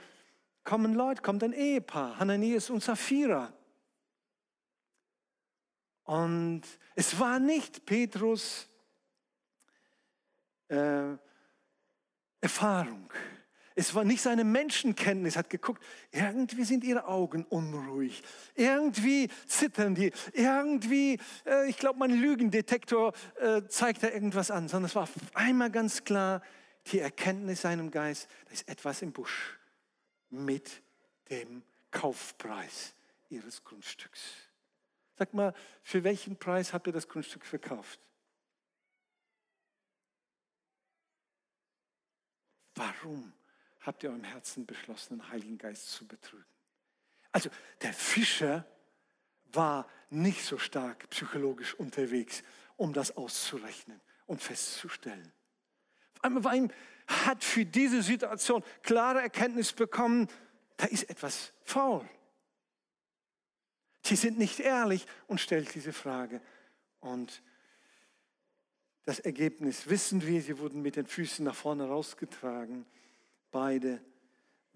[0.63, 3.53] kommen Leute, kommt ein Ehepaar, Hananias und Sapphira.
[6.07, 6.63] Und
[6.95, 8.69] es war nicht Petrus
[10.69, 11.17] äh,
[12.41, 13.11] Erfahrung.
[13.75, 18.23] Es war nicht seine Menschenkenntnis, hat geguckt, irgendwie sind ihre Augen unruhig,
[18.55, 24.89] irgendwie zittern die, irgendwie, äh, ich glaube, mein Lügendetektor äh, zeigt da irgendwas an, sondern
[24.89, 26.41] es war einmal ganz klar
[26.87, 29.59] die Erkenntnis seinem Geist, da ist etwas im Busch
[30.31, 30.83] mit
[31.29, 32.95] dem Kaufpreis
[33.29, 34.46] ihres Grundstücks.
[35.19, 38.01] Sag mal, für welchen Preis habt ihr das Grundstück verkauft?
[42.75, 43.33] Warum
[43.81, 46.45] habt ihr eurem Herzen beschlossen, den Heiligen Geist zu betrügen?
[47.33, 47.49] Also
[47.81, 48.67] der Fischer
[49.53, 52.43] war nicht so stark psychologisch unterwegs,
[52.77, 55.33] um das auszurechnen und festzustellen.
[56.21, 56.71] Einmal ihm
[57.07, 60.29] hat für diese Situation klare Erkenntnis bekommen,
[60.77, 62.07] da ist etwas faul.
[64.07, 66.41] Sie sind nicht ehrlich und stellt diese Frage.
[67.01, 67.43] Und
[69.05, 72.87] das Ergebnis wissen wir, sie wurden mit den Füßen nach vorne rausgetragen,
[73.51, 74.01] beide,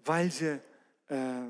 [0.03, 0.59] weil sie
[1.07, 1.43] äh,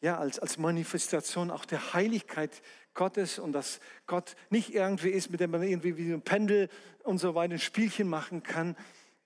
[0.00, 2.60] ja, als, als Manifestation auch der Heiligkeit
[2.92, 6.68] Gottes und dass Gott nicht irgendwie ist, mit dem man irgendwie wie ein Pendel
[7.04, 8.76] und so weiter ein Spielchen machen kann.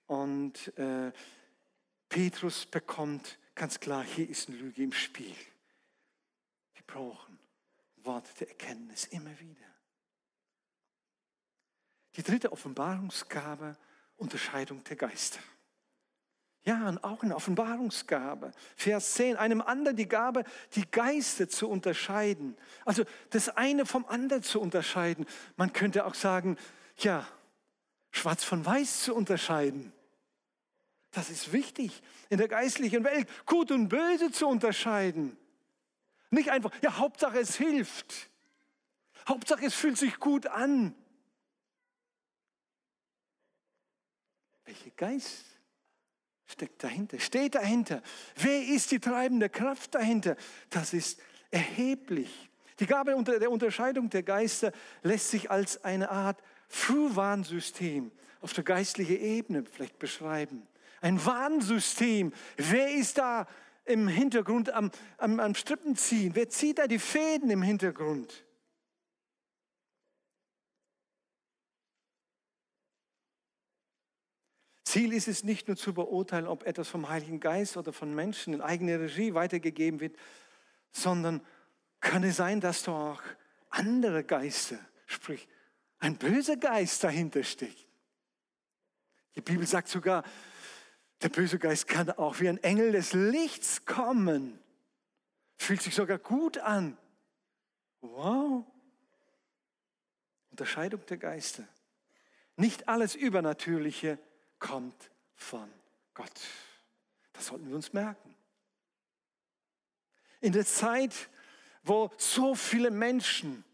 [0.06, 1.12] Und äh,
[2.10, 5.34] Petrus bekommt ganz klar, hier ist eine Lüge im Spiel.
[6.74, 7.35] Wir brauchen
[8.06, 9.66] Worte der Erkenntnis immer wieder.
[12.16, 13.76] Die dritte Offenbarungsgabe,
[14.16, 15.40] Unterscheidung der Geister.
[16.66, 18.50] Ja, und auch eine Offenbarungsgabe.
[18.74, 20.42] Vers 10, einem anderen die Gabe,
[20.74, 22.56] die Geister zu unterscheiden.
[22.84, 25.26] Also das eine vom anderen zu unterscheiden.
[25.56, 26.56] Man könnte auch sagen,
[26.96, 27.24] ja,
[28.10, 29.92] schwarz von weiß zu unterscheiden.
[31.12, 35.36] Das ist wichtig in der geistlichen Welt, gut und böse zu unterscheiden.
[36.30, 38.30] Nicht einfach, ja, Hauptsache es hilft.
[39.28, 40.94] Hauptsache es fühlt sich gut an.
[44.64, 45.44] Welcher Geist
[46.46, 47.18] steckt dahinter?
[47.20, 48.02] Steht dahinter?
[48.36, 50.36] Wer ist die treibende Kraft dahinter?
[50.70, 51.20] Das ist
[51.50, 52.50] erheblich.
[52.80, 54.72] Die Gabe der Unterscheidung der Geister
[55.02, 58.10] lässt sich als eine Art Frühwarnsystem
[58.40, 60.66] auf der geistlichen Ebene vielleicht beschreiben.
[61.00, 62.32] Ein Warnsystem.
[62.56, 63.46] Wer ist da
[63.86, 66.34] im Hintergrund am, am, am Strippen ziehen?
[66.34, 68.44] Wer zieht da die Fäden im Hintergrund?
[74.84, 78.54] Ziel ist es nicht nur zu beurteilen, ob etwas vom Heiligen Geist oder von Menschen
[78.54, 80.16] in eigener Regie weitergegeben wird,
[80.90, 81.44] sondern
[82.00, 83.22] kann es sein, dass da auch
[83.68, 85.48] andere Geister, sprich
[85.98, 87.86] ein böser Geist dahinter steckt.
[89.34, 90.24] Die Bibel sagt sogar,
[91.22, 94.58] der böse Geist kann auch wie ein Engel des Lichts kommen.
[95.56, 96.96] Fühlt sich sogar gut an.
[98.00, 98.64] Wow.
[100.50, 101.66] Unterscheidung der Geister.
[102.56, 104.18] Nicht alles Übernatürliche
[104.58, 105.70] kommt von
[106.14, 106.40] Gott.
[107.32, 108.34] Das sollten wir uns merken.
[110.40, 111.28] In der Zeit,
[111.82, 113.64] wo so viele Menschen,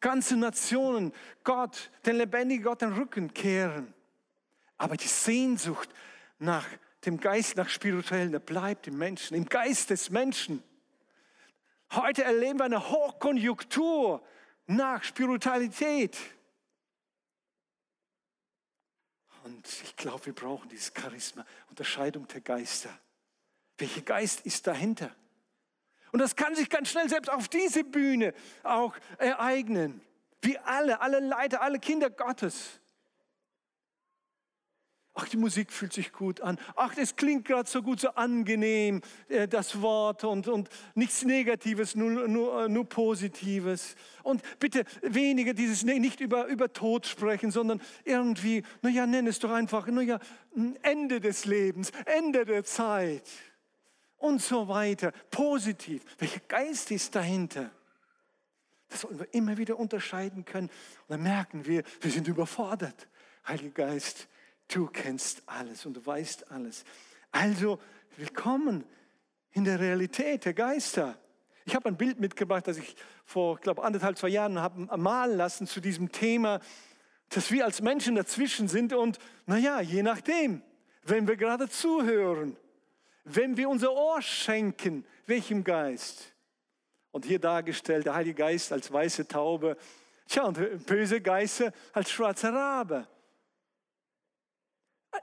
[0.00, 1.12] ganze Nationen
[1.44, 3.92] Gott, den lebendigen Gott den Rücken kehren,
[4.78, 5.90] aber die Sehnsucht
[6.38, 6.66] nach
[7.04, 10.62] dem Geist, nach Spirituellen, der bleibt im Menschen, im Geist des Menschen.
[11.92, 14.22] Heute erleben wir eine Hochkonjunktur
[14.66, 16.16] nach Spiritualität.
[19.44, 22.90] Und ich glaube, wir brauchen dieses Charisma, Unterscheidung der Geister.
[23.78, 25.14] Welcher Geist ist dahinter?
[26.12, 30.00] Und das kann sich ganz schnell selbst auf diese Bühne auch ereignen.
[30.42, 32.79] Wie alle, alle Leiter, alle Kinder Gottes.
[35.20, 36.58] Ach, die Musik fühlt sich gut an.
[36.76, 41.94] Ach, es klingt gerade so gut, so angenehm, äh, das Wort und, und nichts Negatives,
[41.94, 43.96] nur, nur, äh, nur Positives.
[44.22, 49.50] Und bitte weniger dieses, nicht über, über Tod sprechen, sondern irgendwie, naja, nenn es doch
[49.50, 50.18] einfach, naja,
[50.80, 53.28] Ende des Lebens, Ende der Zeit
[54.16, 55.12] und so weiter.
[55.30, 56.02] Positiv.
[56.18, 57.70] Welcher Geist ist dahinter?
[58.88, 60.68] Das sollen wir immer wieder unterscheiden können.
[60.68, 63.06] Und dann merken wir, wir sind überfordert.
[63.46, 64.28] Heiliger Geist,
[64.72, 66.84] Du kennst alles und du weißt alles.
[67.32, 67.80] Also
[68.16, 68.84] willkommen
[69.50, 71.18] in der Realität der Geister.
[71.64, 72.94] Ich habe ein Bild mitgebracht, das ich
[73.24, 76.60] vor, glaube anderthalb, zwei Jahren habe malen lassen zu diesem Thema,
[77.30, 80.62] dass wir als Menschen dazwischen sind und, naja, je nachdem,
[81.02, 82.56] wenn wir gerade zuhören,
[83.24, 86.32] wenn wir unser Ohr schenken, welchem Geist?
[87.10, 89.76] Und hier dargestellt der Heilige Geist als weiße Taube,
[90.28, 93.08] tja, und böse Geister als schwarzer Rabe.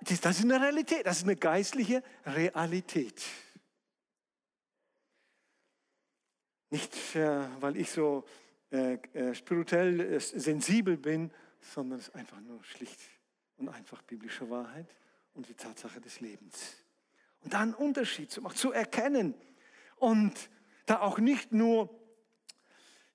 [0.01, 3.23] Das ist eine Realität, das ist eine geistliche Realität.
[6.69, 8.25] Nicht, äh, weil ich so
[8.71, 11.31] äh, äh, spirituell sensibel bin,
[11.61, 12.99] sondern es ist einfach nur schlicht
[13.57, 14.87] und einfach biblische Wahrheit
[15.33, 16.75] und die Tatsache des Lebens.
[17.41, 19.33] Und da einen Unterschied zu machen, zu erkennen
[19.95, 20.33] und
[20.85, 21.89] da auch nicht nur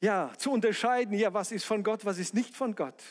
[0.00, 3.02] ja, zu unterscheiden, ja, was ist von Gott, was ist nicht von Gott,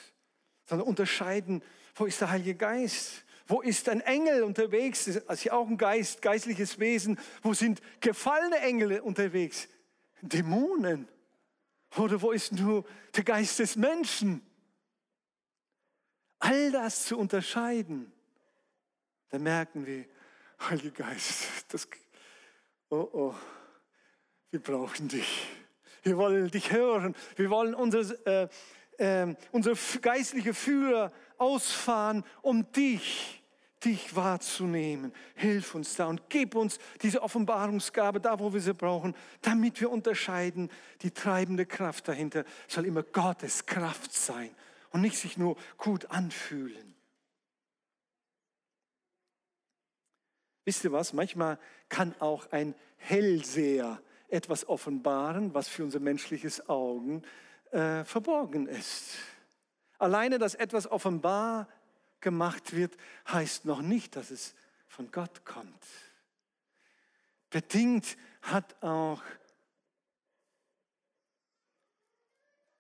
[0.66, 1.64] sondern unterscheiden,
[1.96, 5.06] wo ist der Heilige Geist, wo ist ein Engel unterwegs?
[5.06, 7.20] Das ist ja auch ein Geist, geistliches Wesen.
[7.42, 9.68] Wo sind gefallene Engel unterwegs?
[10.22, 11.08] Dämonen.
[11.98, 12.86] Oder wo ist nur
[13.16, 14.42] der Geist des Menschen?
[16.40, 18.12] All das zu unterscheiden,
[19.30, 20.06] da merken wir,
[20.60, 21.88] Heiliger Geist, das,
[22.90, 23.36] oh oh,
[24.52, 25.48] wir brauchen dich.
[26.04, 27.16] Wir wollen dich hören.
[27.36, 28.50] Wir wollen unsere,
[28.98, 31.12] äh, äh, unsere geistliche Führer
[31.42, 33.42] ausfahren, um dich
[33.84, 35.12] dich wahrzunehmen.
[35.34, 39.90] Hilf uns da und gib uns diese Offenbarungsgabe da, wo wir sie brauchen, damit wir
[39.92, 40.70] unterscheiden.
[41.02, 44.52] Die treibende Kraft dahinter soll immer Gottes Kraft sein
[44.92, 46.96] und nicht sich nur gut anfühlen.
[50.64, 51.14] Wisst ihr was?
[51.14, 51.58] Manchmal
[51.90, 57.24] kann auch ein Hellseher etwas offenbaren, was für unser menschliches Augen
[57.72, 59.18] äh, verborgen ist.
[60.02, 61.68] Alleine, dass etwas offenbar
[62.22, 62.98] gemacht wird,
[63.28, 64.56] heißt noch nicht, dass es
[64.88, 65.86] von Gott kommt.
[67.52, 69.22] Bedingt hat auch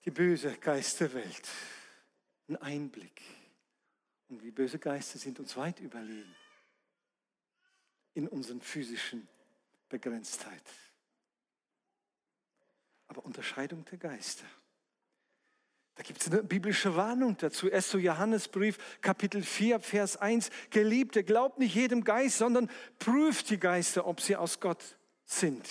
[0.03, 1.47] die böse Geisterwelt
[2.47, 3.21] einen Einblick.
[4.29, 6.35] Und die böse Geister sind uns weit überlegen
[8.15, 9.27] in unseren physischen
[9.89, 10.63] Begrenztheit.
[13.09, 14.47] Aber Unterscheidung der Geister.
[16.01, 17.71] Da gibt es eine biblische Warnung dazu.
[17.71, 17.93] 1.
[17.99, 20.49] Johannesbrief, Kapitel 4, Vers 1.
[20.71, 24.83] Geliebte, glaubt nicht jedem Geist, sondern prüft die Geister, ob sie aus Gott
[25.25, 25.63] sind.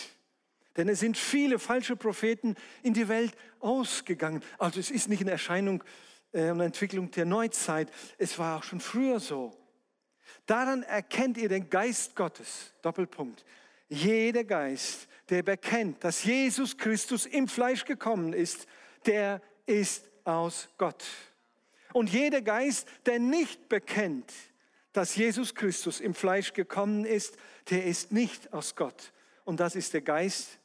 [0.77, 2.55] Denn es sind viele falsche Propheten
[2.85, 4.41] in die Welt ausgegangen.
[4.57, 5.83] Also es ist nicht eine Erscheinung
[6.31, 7.91] äh, und Entwicklung der Neuzeit.
[8.17, 9.51] Es war auch schon früher so.
[10.47, 12.73] Daran erkennt ihr den Geist Gottes.
[12.83, 13.45] Doppelpunkt.
[13.89, 18.69] Jeder Geist, der bekennt, dass Jesus Christus im Fleisch gekommen ist,
[19.07, 21.05] der ist aus Gott.
[21.93, 24.33] Und jeder Geist, der nicht bekennt,
[24.93, 27.37] dass Jesus Christus im Fleisch gekommen ist,
[27.71, 29.13] der ist nicht aus Gott.
[29.45, 30.59] Und das ist der Geist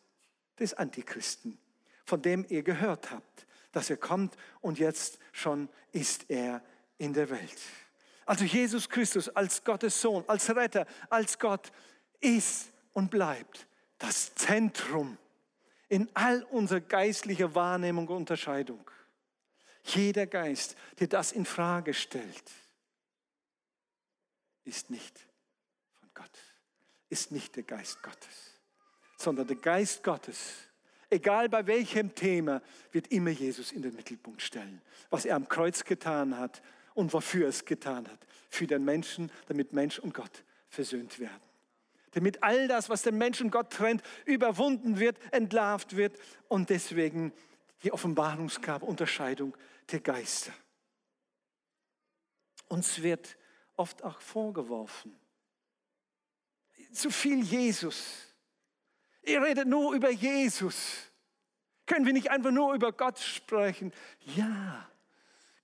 [0.60, 1.58] des Antichristen,
[2.06, 6.62] von dem ihr gehört habt, dass er kommt und jetzt schon ist er
[6.98, 7.60] in der Welt.
[8.26, 11.72] Also Jesus Christus als Gottes Sohn, als Retter, als Gott
[12.20, 13.68] ist und bleibt
[14.00, 15.18] das Zentrum
[15.90, 18.80] in all unserer geistlichen Wahrnehmung und Unterscheidung.
[19.86, 22.52] Jeder Geist, der das in Frage stellt,
[24.64, 25.20] ist nicht
[26.00, 26.40] von Gott,
[27.10, 28.60] ist nicht der Geist Gottes,
[29.18, 30.54] sondern der Geist Gottes,
[31.10, 34.82] egal bei welchem Thema, wird immer Jesus in den Mittelpunkt stellen.
[35.12, 36.64] Was er am Kreuz getan hat
[36.96, 38.26] und wofür er es getan hat.
[38.50, 41.42] Für den Menschen, damit Mensch und Gott versöhnt werden.
[42.12, 46.18] Damit all das, was den Menschen Gott trennt, überwunden wird, entlarvt wird
[46.48, 47.34] und deswegen
[47.84, 49.56] die Offenbarungsgabe, Unterscheidung
[49.92, 50.54] der Geister.
[52.68, 53.38] Uns wird
[53.76, 55.16] oft auch vorgeworfen,
[56.92, 58.34] zu viel Jesus.
[59.24, 61.12] Ihr redet nur über Jesus.
[61.86, 63.94] Können wir nicht einfach nur über Gott sprechen?
[64.36, 64.90] Ja,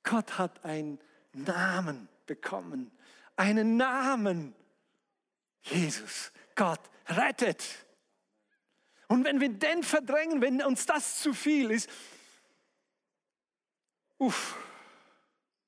[0.03, 0.99] Gott hat einen
[1.33, 2.91] Namen bekommen.
[3.35, 4.55] Einen Namen.
[5.63, 7.63] Jesus, Gott rettet.
[9.07, 11.89] Und wenn wir den verdrängen, wenn uns das zu viel ist,
[14.21, 14.55] uff,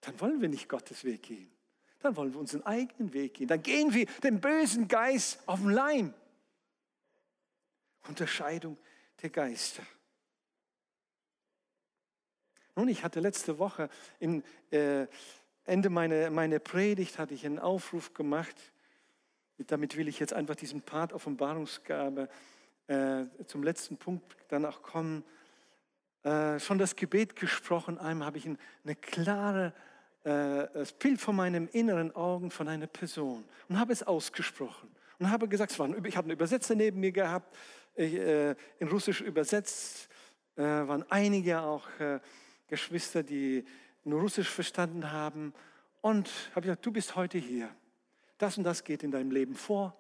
[0.02, 1.52] dann wollen wir nicht Gottes Weg gehen.
[2.00, 3.48] Dann wollen wir unseren eigenen Weg gehen.
[3.48, 6.14] Dann gehen wir dem bösen Geist auf den Leim.
[8.08, 8.78] Unterscheidung
[9.22, 9.84] der Geister.
[12.76, 13.90] Nun, ich hatte letzte Woche,
[14.20, 15.08] im äh,
[15.64, 18.56] Ende meiner, meiner Predigt, hatte ich einen Aufruf gemacht.
[19.58, 22.28] Damit will ich jetzt einfach diesen Part Offenbarungsgabe
[22.88, 25.24] äh, zum letzten Punkt danach kommen.
[26.24, 27.98] Äh, schon das Gebet gesprochen.
[27.98, 29.74] Einmal habe ich eine klare
[30.24, 30.68] äh,
[31.00, 35.78] Bild von meinem inneren Augen von einer Person und habe es ausgesprochen und habe gesagt,
[35.80, 37.58] war, ich habe einen Übersetzer neben mir gehabt,
[37.98, 40.08] äh, in Russisch übersetzt,
[40.56, 42.20] äh, waren einige auch äh,
[42.68, 43.66] Geschwister, die
[44.06, 45.54] nur Russisch verstanden haben
[46.02, 47.70] und habe gesagt, du bist heute hier.
[48.38, 49.94] Das und das geht in deinem Leben vor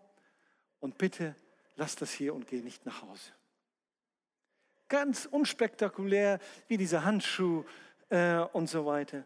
[0.80, 1.36] und bitte
[1.76, 3.32] lass das hier und geh nicht nach Hause.
[4.94, 6.38] Ganz unspektakulär
[6.68, 7.66] wie dieser Handschuh
[8.10, 9.24] äh, und so weiter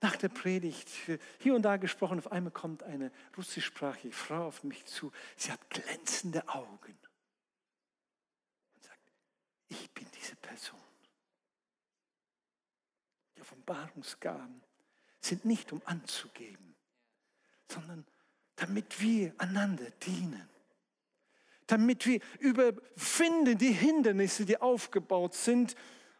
[0.00, 0.90] nach der Predigt
[1.38, 2.18] hier und da gesprochen.
[2.18, 5.12] Auf einmal kommt eine russischsprachige Frau auf mich zu.
[5.36, 6.98] Sie hat glänzende Augen
[8.74, 9.12] und sagt,
[9.68, 10.80] ich bin diese Person.
[13.36, 14.60] Die Offenbarungsgaben
[15.20, 16.74] sind nicht um anzugeben,
[17.70, 18.04] sondern
[18.56, 20.53] damit wir einander dienen.
[21.66, 25.74] Damit wir überfinden die Hindernisse, die aufgebaut sind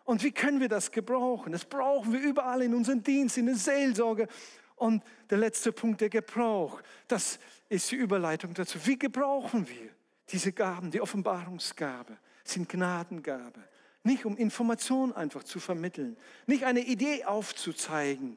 [0.05, 1.53] und wie können wir das gebrauchen?
[1.53, 4.29] Das brauchen wir überall in unserem Dienst, in der Seelsorge.
[4.77, 7.39] Und der letzte Punkt, der Gebrauch, das
[7.69, 8.79] ist die Überleitung dazu.
[8.87, 9.91] Wie gebrauchen wir
[10.29, 10.91] diese Gaben?
[10.91, 13.61] Die Offenbarungsgabe sind Gnadengabe.
[14.03, 18.37] Nicht um Informationen einfach zu vermitteln, nicht eine Idee aufzuzeigen,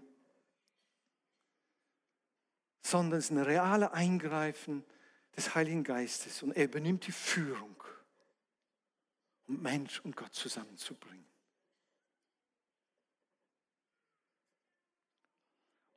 [2.81, 4.85] sondern es ist ein reales Eingreifen
[5.37, 7.75] des Heiligen Geistes und er übernimmt die Führung,
[9.47, 11.25] um Mensch und Gott zusammenzubringen.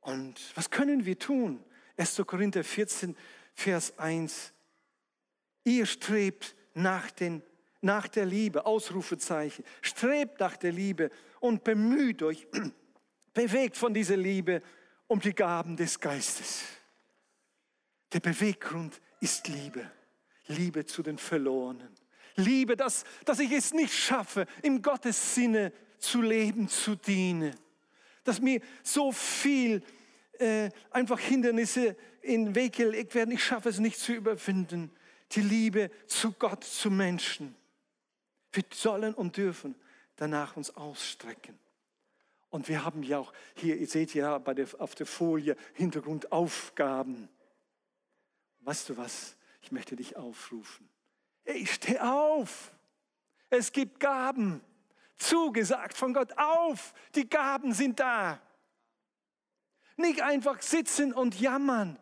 [0.01, 1.63] Und was können wir tun?
[1.97, 2.21] 1.
[2.25, 3.15] Korinther 14,
[3.53, 4.53] Vers 1.
[5.63, 7.43] Ihr strebt nach, den,
[7.81, 9.63] nach der Liebe, Ausrufezeichen.
[9.81, 12.47] Strebt nach der Liebe und bemüht euch,
[13.33, 14.63] bewegt von dieser Liebe
[15.07, 16.63] um die Gaben des Geistes.
[18.13, 19.89] Der Beweggrund ist Liebe.
[20.47, 21.95] Liebe zu den Verlorenen.
[22.35, 27.55] Liebe, dass, dass ich es nicht schaffe, im Gottes Sinne zu leben, zu dienen
[28.23, 29.83] dass mir so viel
[30.39, 33.31] äh, einfach Hindernisse in den Weg gelegt werden.
[33.31, 34.91] Ich schaffe es nicht zu überwinden.
[35.31, 37.55] Die Liebe zu Gott, zu Menschen.
[38.51, 39.75] Wir sollen und dürfen
[40.17, 41.57] danach uns ausstrecken.
[42.49, 47.29] Und wir haben ja auch hier, ihr seht ja bei der, auf der Folie Hintergrundaufgaben.
[48.61, 49.35] Weißt du was?
[49.61, 50.89] Ich möchte dich aufrufen.
[51.43, 52.71] Hey, steh auf.
[53.49, 54.61] Es gibt Gaben
[55.17, 56.37] zugesagt von Gott.
[56.37, 58.41] Auf, die Gaben sind da.
[59.97, 61.99] Nicht einfach sitzen und jammern,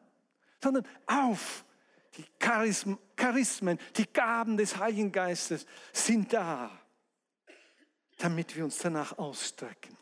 [0.62, 1.66] sondern auf.
[2.18, 6.72] Die Charismen, die Gaben des Heiligen Geistes sind da,
[8.18, 9.96] damit wir uns danach ausstrecken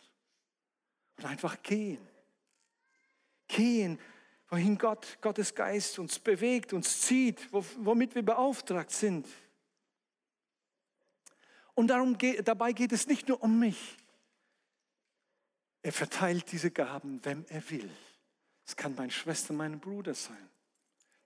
[1.17, 2.07] und einfach gehen.
[3.47, 3.99] Gehen,
[4.49, 9.27] wohin Gott, Gottes Geist uns bewegt, uns zieht, womit wir beauftragt sind.
[11.73, 13.97] Und darum, dabei geht es nicht nur um mich.
[15.83, 17.89] Er verteilt diese Gaben, wem er will.
[18.65, 20.49] Es kann meine Schwester, mein Bruder sein.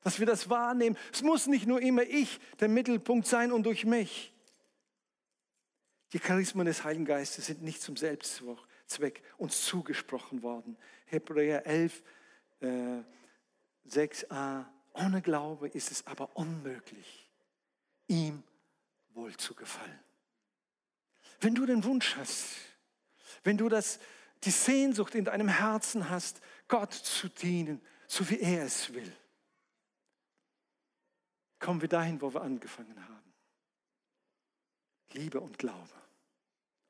[0.01, 0.97] dass wir das wahrnehmen.
[1.13, 4.34] Es muss nicht nur immer ich der Mittelpunkt sein und durch mich.
[6.13, 10.78] Die Charismen des Heiligen Geistes sind nicht zum Selbstzweck uns zugesprochen worden.
[11.05, 12.03] Hebräer 11,
[12.62, 13.03] äh,
[13.89, 14.66] 6a.
[14.93, 17.30] Ohne Glaube ist es aber unmöglich,
[18.07, 18.43] ihm
[19.14, 19.99] wohl zu gefallen.
[21.39, 22.55] Wenn du den Wunsch hast,
[23.43, 23.99] wenn du das,
[24.43, 29.12] die Sehnsucht in deinem Herzen hast, Gott zu dienen, so wie er es will,
[31.59, 33.34] kommen wir dahin, wo wir angefangen haben.
[35.14, 35.89] Liebe und Glaube.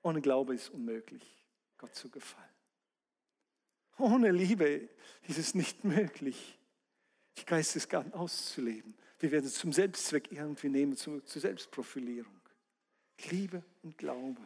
[0.01, 1.23] Ohne Glaube ist unmöglich,
[1.77, 2.50] Gott zu gefallen.
[4.01, 4.89] Ohne Liebe
[5.27, 6.57] ist es nicht möglich,
[7.37, 8.95] die Geistesgaben auszuleben.
[9.19, 12.41] Wir werden es zum Selbstzweck irgendwie nehmen, zur Selbstprofilierung.
[13.29, 14.41] Liebe und Glaube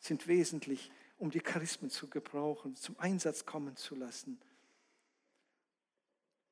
[0.00, 4.40] sind wesentlich, um die Charismen zu gebrauchen, zum Einsatz kommen zu lassen.